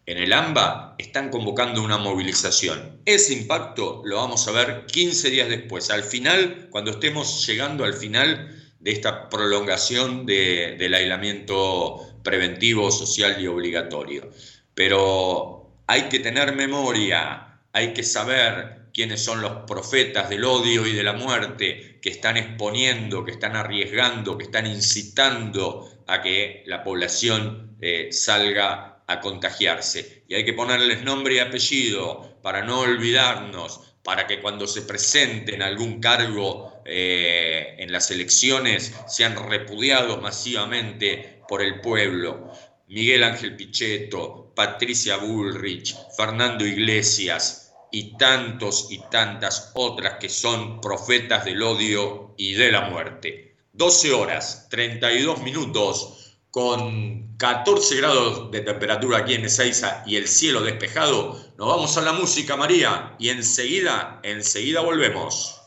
[0.09, 2.99] en el AMBA, están convocando una movilización.
[3.05, 7.93] Ese impacto lo vamos a ver 15 días después, al final, cuando estemos llegando al
[7.93, 8.49] final
[8.79, 14.31] de esta prolongación del aislamiento preventivo, social y obligatorio.
[14.73, 20.93] Pero hay que tener memoria, hay que saber quiénes son los profetas del odio y
[20.93, 26.83] de la muerte que están exponiendo, que están arriesgando, que están incitando a que la
[26.83, 30.23] población eh, salga a contagiarse.
[30.27, 35.61] Y hay que ponerles nombre y apellido para no olvidarnos, para que cuando se presenten
[35.61, 42.51] algún cargo eh, en las elecciones sean repudiados masivamente por el pueblo.
[42.87, 51.45] Miguel Ángel Pichetto, Patricia Bullrich, Fernando Iglesias, y tantos y tantas otras que son profetas
[51.45, 53.55] del odio y de la muerte.
[53.73, 56.18] 12 horas, 32 minutos,
[56.51, 61.39] con 14 grados de temperatura aquí en Ezeiza y el cielo despejado.
[61.57, 65.58] Nos vamos a la música, María, y enseguida, enseguida volvemos.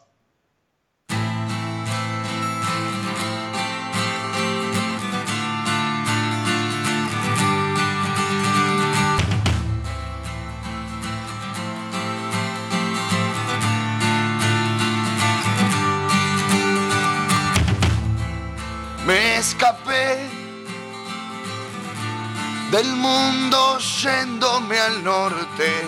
[22.72, 25.84] Del mundo yéndome al norte,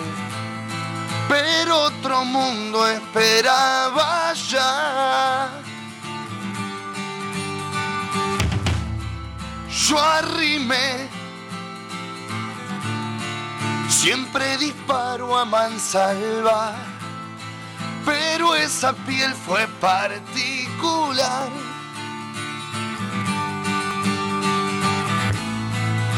[1.27, 5.49] pero otro mundo esperaba ya.
[9.67, 11.09] Yo arrimé,
[13.89, 16.75] siempre disparo a mansalva,
[18.05, 21.64] pero esa piel fue particular.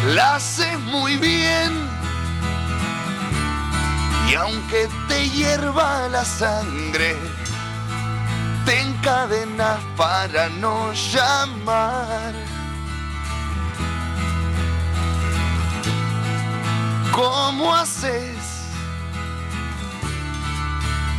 [0.07, 1.71] La haces muy bien.
[4.29, 7.17] Y aunque te hierva la sangre,
[8.65, 12.33] te encadenas para no llamar.
[17.11, 18.37] ¿Cómo haces?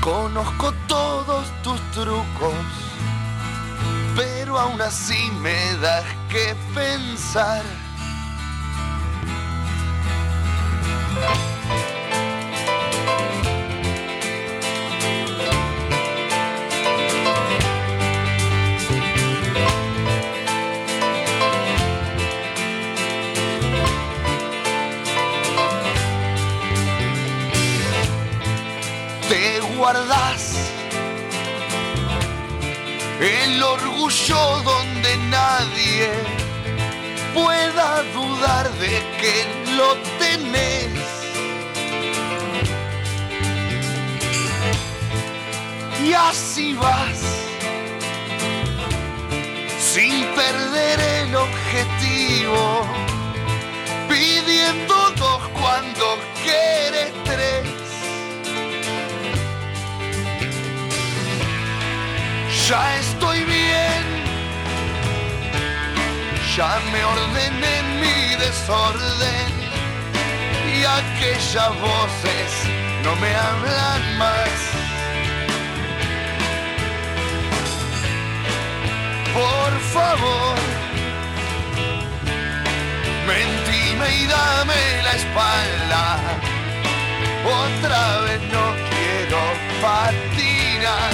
[0.00, 2.54] Conozco todos tus trucos,
[4.14, 7.62] pero aún así me das que pensar.
[33.20, 36.10] El orgullo donde nadie
[37.34, 41.07] pueda dudar de que lo tenés.
[46.08, 47.20] Y así vas,
[49.78, 52.86] sin perder el objetivo,
[54.08, 57.68] pidiendo dos cuando quieres tres.
[62.66, 64.04] Ya estoy bien,
[66.56, 69.50] ya me ordené mi desorden
[70.74, 72.50] y aquellas voces
[73.04, 74.77] no me hablan más.
[79.38, 80.58] Por favor,
[83.24, 86.18] mentime y dame la espalda.
[87.46, 89.40] Otra vez no quiero
[89.80, 91.12] patinar.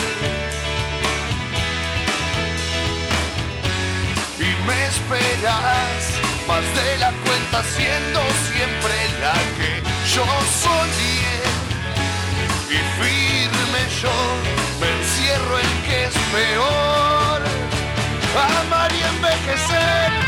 [4.39, 6.01] Y me esperas
[6.49, 9.71] más de la cuenta siendo siempre la que
[10.15, 10.25] yo
[10.65, 11.35] soñé.
[12.71, 14.17] Y firme yo
[14.81, 17.74] me encierro en que es peor
[18.37, 20.24] amar y envejecer.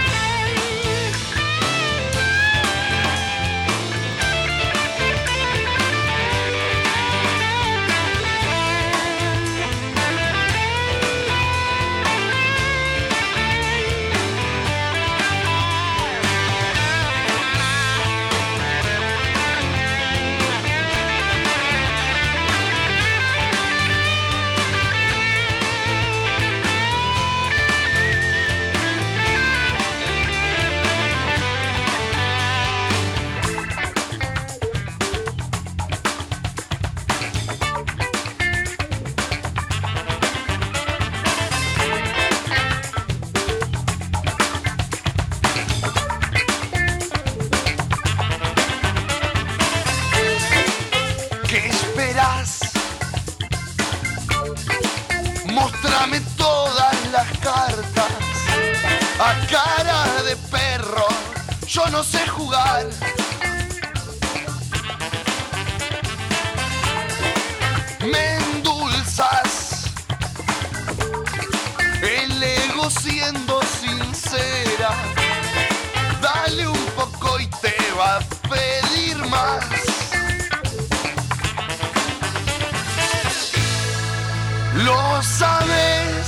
[84.84, 86.26] Lo sabes,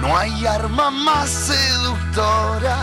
[0.00, 2.76] no hay arma más seductora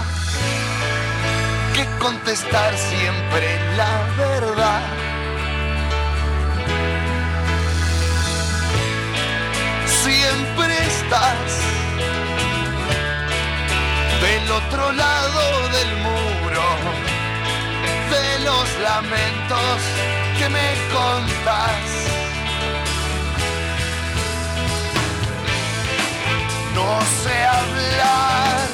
[1.74, 4.82] que contestar siempre la verdad.
[10.04, 11.50] Siempre estás
[14.20, 16.68] del otro lado del muro,
[18.12, 19.78] de los lamentos
[20.38, 22.21] que me contas.
[26.74, 28.71] No sé hablar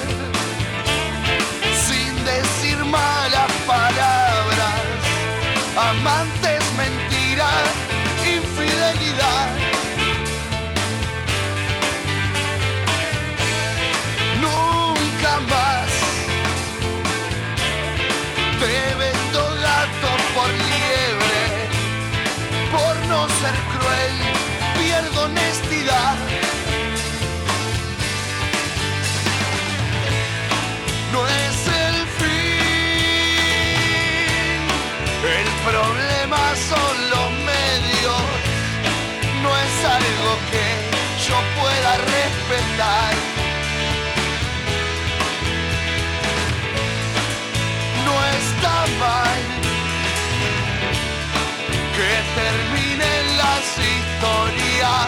[54.18, 55.07] historias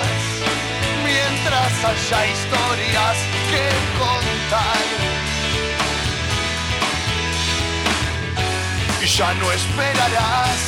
[1.03, 3.17] mientras haya historias
[3.49, 3.65] que
[3.97, 4.79] contar.
[9.01, 10.59] y ya no esperarás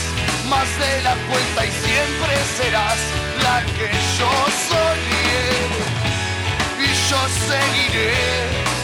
[0.50, 2.98] más de la cuenta y siempre serás
[3.44, 4.32] la que yo
[4.70, 5.42] soñé.
[6.80, 8.16] Y yo seguiré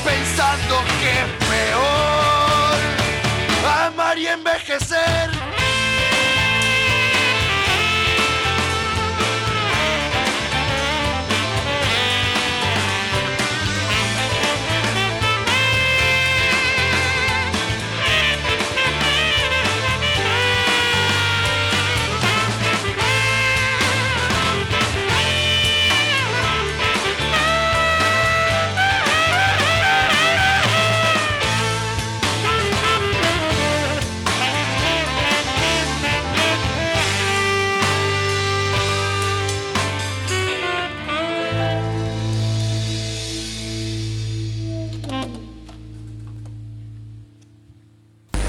[0.06, 1.16] pensando que
[1.50, 2.78] peor
[3.88, 5.57] amar y envejecer.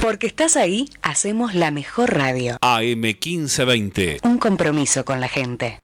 [0.09, 2.57] Porque estás ahí, hacemos la mejor radio.
[2.63, 4.21] AM 1520.
[4.23, 5.81] Un compromiso con la gente.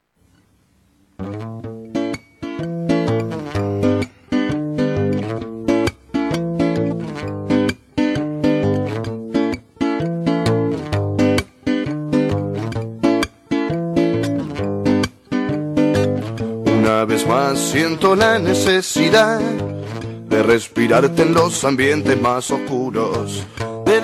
[16.78, 23.44] Una vez más siento la necesidad de respirarte en los ambientes más oscuros,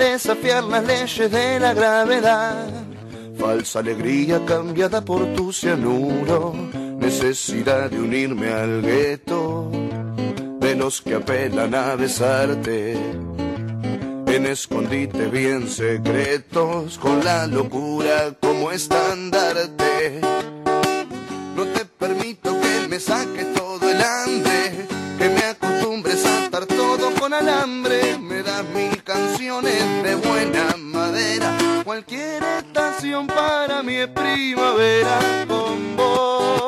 [0.00, 2.68] desafiar las leyes de la gravedad.
[3.38, 6.54] Falsa alegría cambiada por tu cianuro,
[6.98, 9.70] necesidad de unirme al gueto,
[10.58, 12.94] de los que apelan a besarte.
[14.26, 20.20] En escondite bien secretos, con la locura como estandarte.
[21.56, 24.86] No te permito que me saque todo el hambre,
[25.18, 28.18] que me acostumbres a atar todo con alambre.
[28.18, 28.89] Me das mil
[29.40, 36.59] de buena madera, cualquier estación para mí es primavera con vos.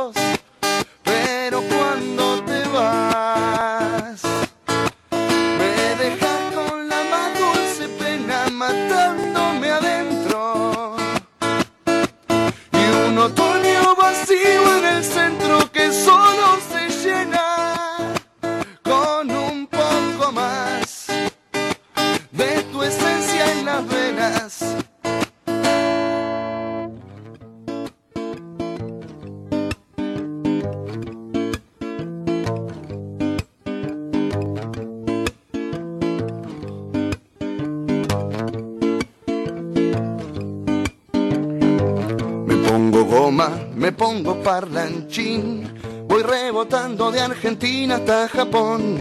[48.07, 49.01] Japón.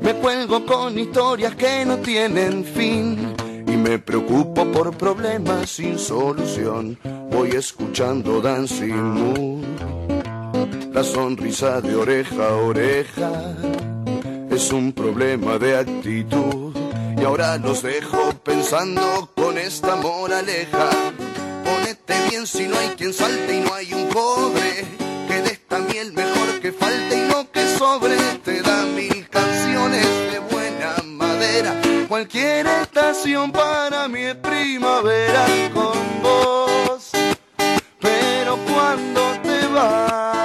[0.00, 3.34] Me cuelgo con historias que no tienen fin
[3.66, 6.98] y me preocupo por problemas sin solución.
[7.30, 9.62] Voy escuchando Dancing Moon,
[10.92, 13.54] la sonrisa de oreja a oreja
[14.50, 16.74] es un problema de actitud
[17.16, 20.90] y ahora los dejo pensando con esta moraleja.
[21.64, 25.03] Ponete bien si no hay quien salte y no hay un cobre.
[25.34, 28.16] Que esta miel mejor que falte y no que sobre.
[28.44, 31.74] Te da mil canciones de buena madera.
[32.08, 35.44] Cualquier estación para mí es primavera
[35.74, 37.10] con vos.
[38.00, 40.43] Pero cuando te vas,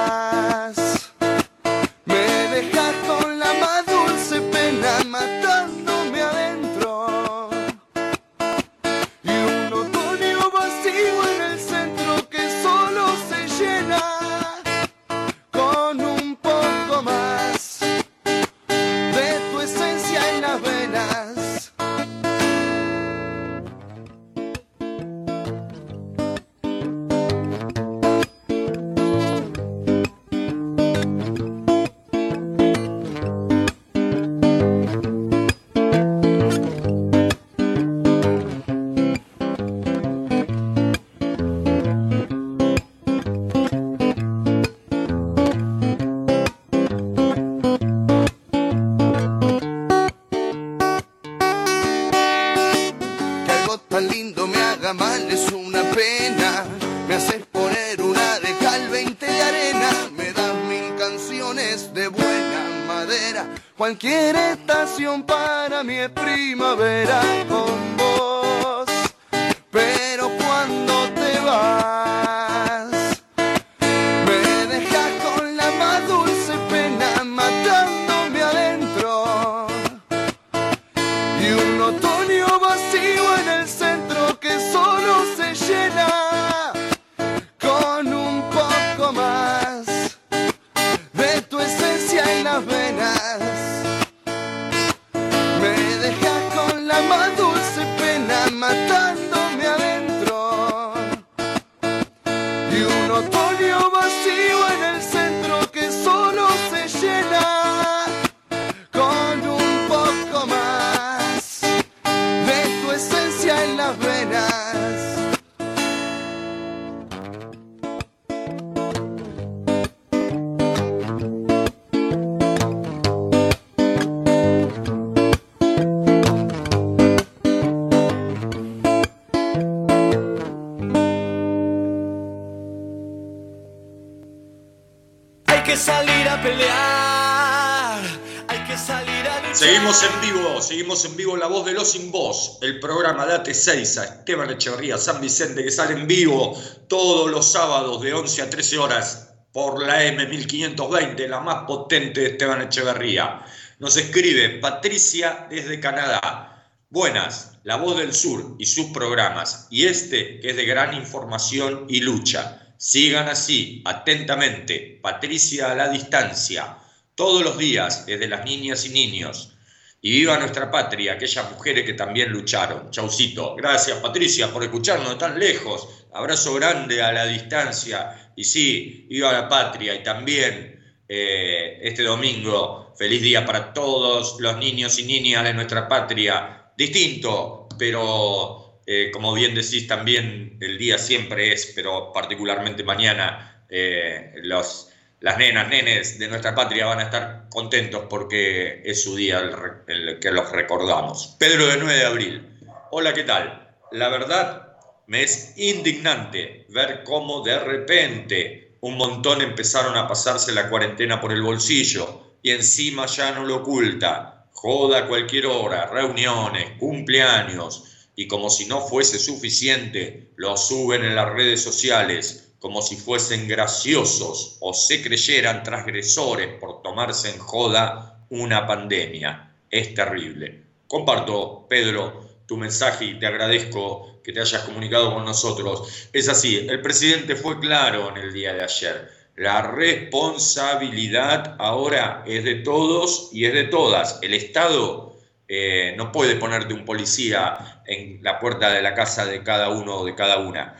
[139.91, 143.55] Seguimos en vivo, seguimos en vivo La Voz de los Sin Voz, el programa Date
[143.55, 146.55] 6 a Esteban Echeverría, San Vicente, que sale en vivo
[146.87, 152.27] todos los sábados de 11 a 13 horas por la M1520, la más potente de
[152.27, 153.43] Esteban Echeverría.
[153.79, 156.69] Nos escribe Patricia desde Canadá.
[156.91, 161.87] Buenas, La Voz del Sur y sus programas, y este que es de gran información
[161.89, 162.75] y lucha.
[162.77, 166.77] Sigan así, atentamente, Patricia a la distancia,
[167.15, 169.55] todos los días, desde las niñas y niños.
[170.01, 172.89] Y viva nuestra patria, aquellas mujeres que también lucharon.
[172.89, 173.55] Chaucito.
[173.55, 176.05] Gracias, Patricia, por escucharnos tan lejos.
[176.13, 178.31] Abrazo grande a la distancia.
[178.35, 179.93] Y sí, viva la patria.
[179.95, 185.87] Y también eh, este domingo, feliz día para todos los niños y niñas de nuestra
[185.87, 186.71] patria.
[186.77, 194.33] Distinto, pero eh, como bien decís, también el día siempre es, pero particularmente mañana, eh,
[194.41, 194.88] los
[195.21, 199.39] las nenas, nenes de nuestra patria van a estar contentos porque es su día
[199.87, 201.35] el, que los recordamos.
[201.37, 202.59] Pedro de 9 de abril.
[202.91, 203.75] Hola, ¿qué tal?
[203.91, 204.77] La verdad,
[205.07, 211.33] me es indignante ver cómo de repente un montón empezaron a pasarse la cuarentena por
[211.33, 214.47] el bolsillo y encima ya no lo oculta.
[214.53, 221.15] Joda a cualquier hora, reuniones, cumpleaños y como si no fuese suficiente, lo suben en
[221.15, 228.25] las redes sociales como si fuesen graciosos o se creyeran transgresores por tomarse en joda
[228.29, 229.55] una pandemia.
[229.71, 230.63] Es terrible.
[230.87, 236.09] Comparto, Pedro, tu mensaje y te agradezco que te hayas comunicado con nosotros.
[236.11, 239.09] Es así, el presidente fue claro en el día de ayer.
[239.35, 244.19] La responsabilidad ahora es de todos y es de todas.
[244.21, 245.15] El Estado
[245.47, 249.99] eh, no puede ponerte un policía en la puerta de la casa de cada uno
[249.99, 250.75] o de cada una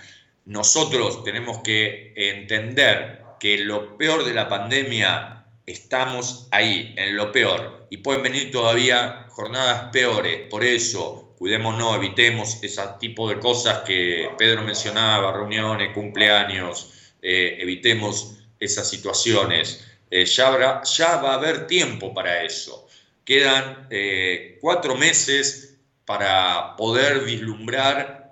[0.50, 7.86] nosotros tenemos que entender que lo peor de la pandemia estamos ahí, en lo peor,
[7.92, 10.48] y pueden venir todavía jornadas peores.
[10.50, 18.40] Por eso, cuidémonos, evitemos ese tipo de cosas que Pedro mencionaba, reuniones, cumpleaños, eh, evitemos
[18.60, 19.86] esas situaciones.
[20.10, 22.88] Eh, ya, habrá, ya va a haber tiempo para eso.
[23.24, 28.32] Quedan eh, cuatro meses para poder vislumbrar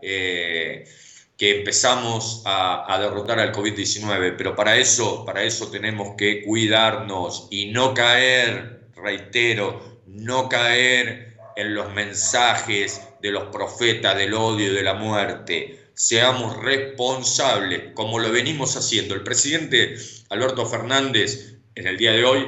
[1.37, 7.67] que empezamos a, derrotar al COVID-19, pero para eso, para eso tenemos que cuidarnos y
[7.67, 14.81] no caer, reitero, no caer en los mensajes de los profetas del odio y de
[14.81, 15.91] la muerte.
[15.93, 19.13] Seamos responsables, como lo venimos haciendo.
[19.13, 19.95] El presidente
[20.29, 22.47] Alberto Fernández en el día de hoy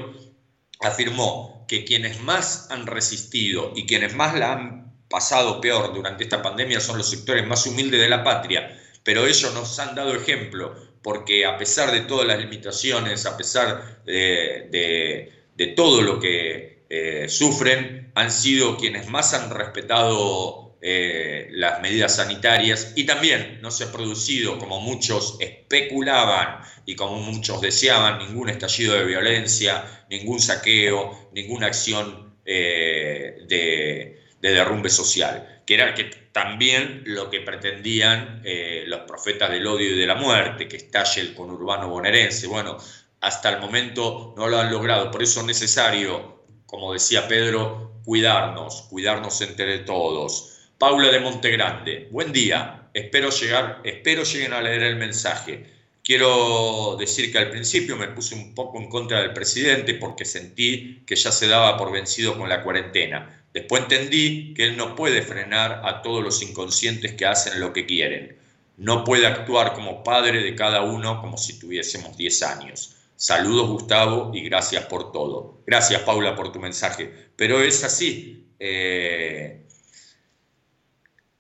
[0.82, 6.42] afirmó que quienes más han resistido y quienes más la han pasado peor durante esta
[6.42, 10.76] pandemia son los sectores más humildes de la patria, pero ellos nos han dado ejemplo,
[11.02, 15.34] porque a pesar de todas las limitaciones, a pesar de,
[15.76, 22.94] todo lo que eh, sufren, han sido quienes más han respetado eh, las medidas sanitarias
[22.96, 28.96] y también no se ha producido, como muchos especulaban y como muchos deseaban, ningún estallido
[28.96, 37.30] de violencia, ningún saqueo, ninguna acción eh, de, derrumbe social, que era que también lo
[37.30, 41.90] que pretendían eh, los profetas del odio y de la muerte, que estalle el conurbano
[41.90, 42.48] bonaerense.
[42.48, 42.78] Bueno,
[43.22, 48.84] hasta el momento no lo han logrado, por eso es necesario, como decía Pedro, cuidarnos,
[48.90, 50.72] cuidarnos entre todos.
[50.78, 55.66] Paula de Montegrande, buen día, espero, llegar, espero lleguen a leer el mensaje.
[56.02, 61.04] Quiero decir que al principio me puse un poco en contra del presidente porque sentí
[61.06, 63.39] que ya se daba por vencido con la cuarentena.
[63.54, 67.86] Después entendí que él no puede frenar a todos los inconscientes que hacen lo que
[67.86, 68.38] quieren.
[68.78, 72.96] No puede actuar como padre de cada uno como si tuviésemos 10 años.
[73.16, 75.62] Saludos Gustavo y gracias por todo.
[75.66, 77.12] Gracias Paula por tu mensaje.
[77.36, 78.48] Pero es así.
[78.60, 79.66] Eh,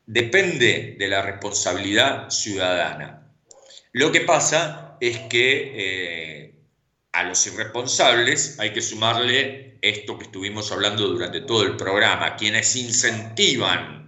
[0.05, 3.31] depende de la responsabilidad ciudadana.
[3.93, 6.55] Lo que pasa es que eh,
[7.11, 12.75] a los irresponsables hay que sumarle esto que estuvimos hablando durante todo el programa, quienes
[12.75, 13.99] incentivan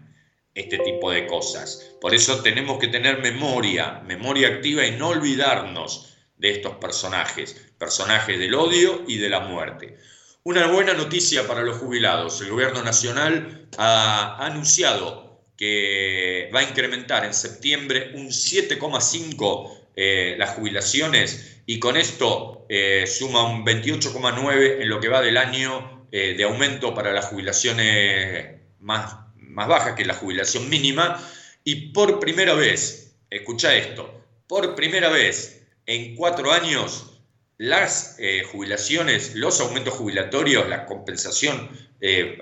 [0.53, 1.95] este tipo de cosas.
[2.01, 8.39] Por eso tenemos que tener memoria, memoria activa y no olvidarnos de estos personajes, personajes
[8.39, 9.97] del odio y de la muerte.
[10.43, 12.41] Una buena noticia para los jubilados.
[12.41, 20.55] El gobierno nacional ha anunciado que va a incrementar en septiembre un 7,5 eh, las
[20.55, 26.35] jubilaciones y con esto eh, suma un 28,9 en lo que va del año eh,
[26.37, 31.21] de aumento para las jubilaciones más, más bajas que la jubilación mínima.
[31.65, 37.19] Y por primera vez, escucha esto, por primera vez en cuatro años
[37.57, 38.17] las
[38.49, 41.69] jubilaciones, los aumentos jubilatorios, la compensación,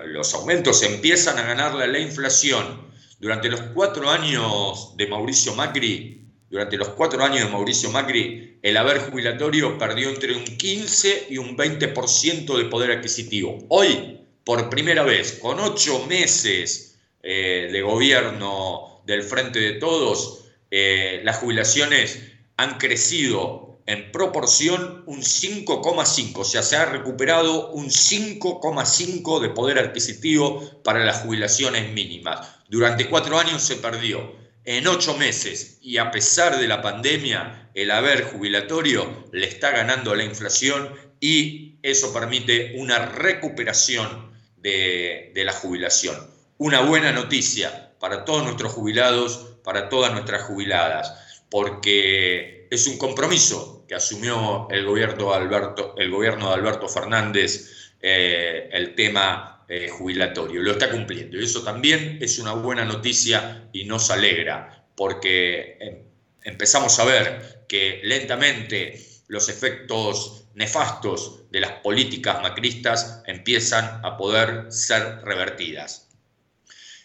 [0.06, 2.88] los aumentos empiezan a ganarle la inflación.
[3.18, 8.76] Durante los cuatro años de Mauricio Macri, durante los cuatro años de Mauricio Macri, el
[8.76, 13.58] haber jubilatorio perdió entre un 15 y un 20% de poder adquisitivo.
[13.68, 21.20] Hoy, por primera vez, con ocho meses eh, de gobierno del Frente de Todos, eh,
[21.24, 22.22] las jubilaciones
[22.56, 29.78] han crecido en proporción un 5,5, o sea, se ha recuperado un 5,5 de poder
[29.78, 32.46] adquisitivo para las jubilaciones mínimas.
[32.68, 34.32] Durante cuatro años se perdió.
[34.64, 40.12] En ocho meses, y a pesar de la pandemia, el haber jubilatorio le está ganando
[40.12, 46.16] a la inflación y eso permite una recuperación de, de la jubilación.
[46.58, 53.84] Una buena noticia para todos nuestros jubilados, para todas nuestras jubiladas, porque es un compromiso
[53.88, 60.62] que asumió el gobierno Alberto, el gobierno de Alberto Fernández, eh, el tema eh, jubilatorio.
[60.62, 61.38] Lo está cumpliendo.
[61.38, 65.98] Y eso también es una buena noticia y nos alegra, porque em,
[66.42, 74.72] empezamos a ver que lentamente los efectos nefastos de las políticas macristas empiezan a poder
[74.72, 76.08] ser revertidas.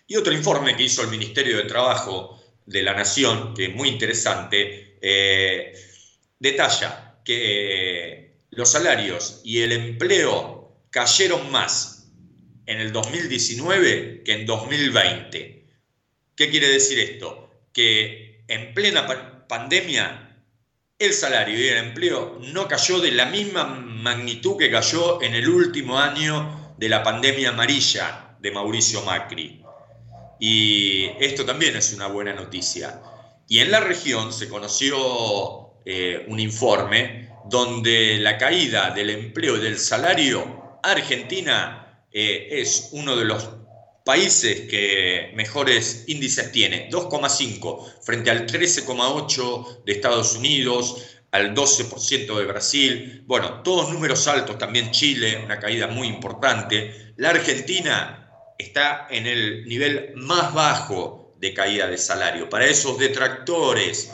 [0.08, 3.90] Y otro informe que hizo el Ministerio de Trabajo de la Nación, que es muy
[3.90, 5.72] interesante, eh,
[6.40, 11.95] detalla que eh, los salarios y el empleo cayeron más
[12.66, 15.66] en el 2019 que en 2020.
[16.36, 17.50] ¿Qué quiere decir esto?
[17.74, 19.08] Que en plena
[19.48, 20.26] pandemia
[20.98, 25.50] el salario y el empleo no cayó de la misma magnitud que cayó en el
[25.50, 29.62] último año de la pandemia amarilla de Mauricio Macri.
[30.40, 33.02] Y esto también es una buena noticia.
[33.48, 39.62] Y en la región se conoció eh, un informe donde la caída del empleo y
[39.62, 41.85] del salario, Argentina
[42.18, 43.50] eh, es uno de los
[44.06, 52.46] países que mejores índices tiene, 2,5 frente al 13,8 de Estados Unidos, al 12% de
[52.46, 57.14] Brasil, bueno, todos números altos, también Chile, una caída muy importante.
[57.18, 62.50] La Argentina está en el nivel más bajo de caída de salario.
[62.50, 64.10] Para esos detractores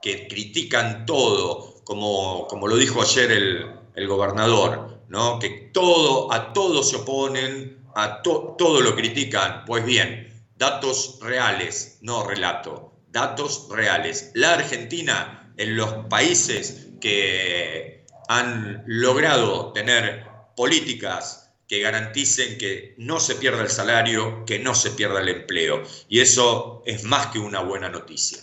[0.00, 5.02] que critican todo, como, como lo dijo ayer el, el gobernador,
[5.38, 9.64] que todo, a todo se oponen, a todo lo critican.
[9.64, 14.30] Pues bien, datos reales, no relato, datos reales.
[14.34, 20.24] La Argentina, en los países que han logrado tener
[20.56, 25.82] políticas que garanticen que no se pierda el salario, que no se pierda el empleo.
[26.08, 28.38] Y eso es más que una buena noticia.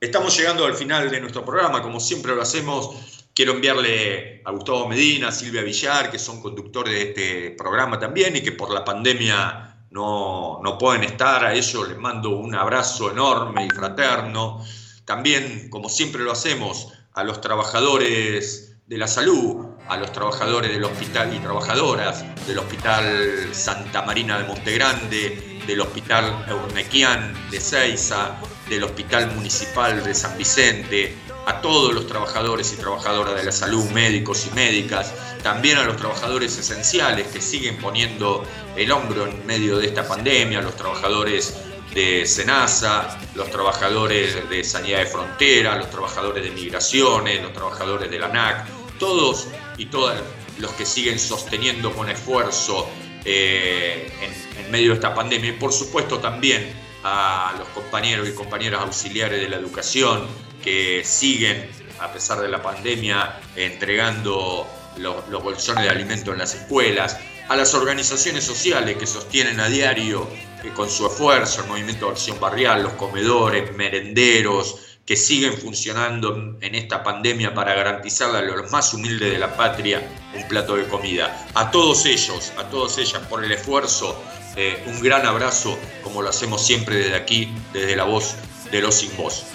[0.00, 4.88] Estamos llegando al final de nuestro programa, como siempre lo hacemos Quiero enviarle a Gustavo
[4.88, 8.84] Medina, a Silvia Villar, que son conductores de este programa también y que por la
[8.84, 11.44] pandemia no, no pueden estar.
[11.44, 14.60] A ellos les mando un abrazo enorme y fraterno.
[15.04, 20.82] También, como siempre lo hacemos, a los trabajadores de la salud, a los trabajadores del
[20.82, 28.36] hospital y trabajadoras del Hospital Santa Marina de Montegrande, del Hospital Eurnequian de Ceiza,
[28.68, 31.14] del Hospital Municipal de San Vicente,
[31.48, 35.96] a todos los trabajadores y trabajadoras de la salud, médicos y médicas, también a los
[35.96, 38.44] trabajadores esenciales que siguen poniendo
[38.76, 41.56] el hombro en medio de esta pandemia, los trabajadores
[41.94, 48.18] de SENASA, los trabajadores de Sanidad de Frontera, los trabajadores de Migraciones, los trabajadores de
[48.18, 48.66] la ANAC,
[48.98, 49.48] todos
[49.78, 50.20] y todas
[50.58, 52.86] los que siguen sosteniendo con esfuerzo
[53.24, 55.48] eh, en, en medio de esta pandemia.
[55.48, 60.26] Y por supuesto también a los compañeros y compañeras auxiliares de la educación
[60.68, 61.66] que siguen,
[61.98, 64.66] a pesar de la pandemia, entregando
[64.98, 67.16] los, bolsones de alimento en las escuelas,
[67.48, 70.28] a las organizaciones sociales que sostienen a diario
[70.76, 76.74] con su esfuerzo el movimiento de acción barrial, los comedores, merenderos, que siguen funcionando en
[76.74, 81.46] esta pandemia para garantizarle a los más humildes de la patria un plato de comida.
[81.54, 84.22] A todos ellos, a todas ellas por el esfuerzo,
[84.54, 88.34] eh, un gran abrazo, como lo hacemos siempre desde aquí, desde la voz
[88.70, 89.46] de los sin voz.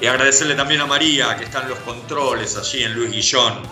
[0.00, 3.62] Y agradecerle también a María, que está en los controles allí en Luis Guillón,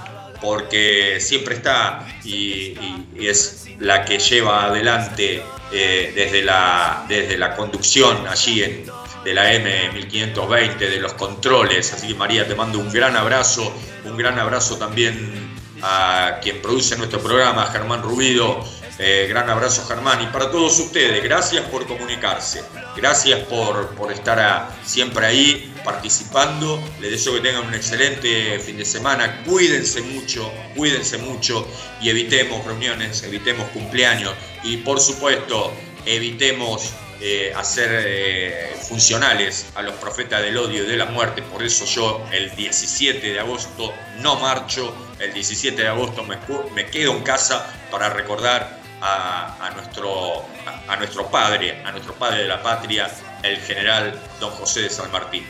[0.40, 2.74] porque siempre está y,
[3.18, 5.42] es la que lleva adelante
[5.72, 8.86] eh, desde, la, desde la conducción allí en,
[9.24, 11.92] de la M1520, de los controles.
[11.92, 13.74] Así que María, te mando un gran abrazo,
[14.04, 18.64] un gran abrazo también a quien produce nuestro programa, Germán Rubido.
[18.98, 20.22] Eh, gran abrazo Germán.
[20.22, 22.62] Y para todos ustedes, gracias por comunicarse,
[22.96, 28.84] gracias por, por estar siempre ahí participando, les deseo que tengan un excelente fin de
[28.84, 31.66] semana, cuídense mucho, cuídense mucho
[32.00, 34.32] y evitemos reuniones, evitemos cumpleaños.
[34.62, 35.72] Y por supuesto
[36.06, 41.42] evitemos eh, hacer eh, funcionales a los profetas del odio y de la muerte.
[41.42, 46.38] Por eso yo el 17 de agosto no marcho, el 17 de agosto me,
[46.74, 50.44] me quedo en casa para recordar a, nuestro,
[50.88, 53.10] a, nuestro padre, a nuestro padre de la patria,
[53.42, 55.46] el general don José de San Martín.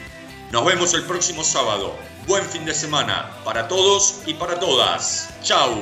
[0.50, 1.96] Nos vemos el próximo sábado.
[2.26, 5.30] Buen fin de semana para todos y para todas.
[5.42, 5.80] Chau.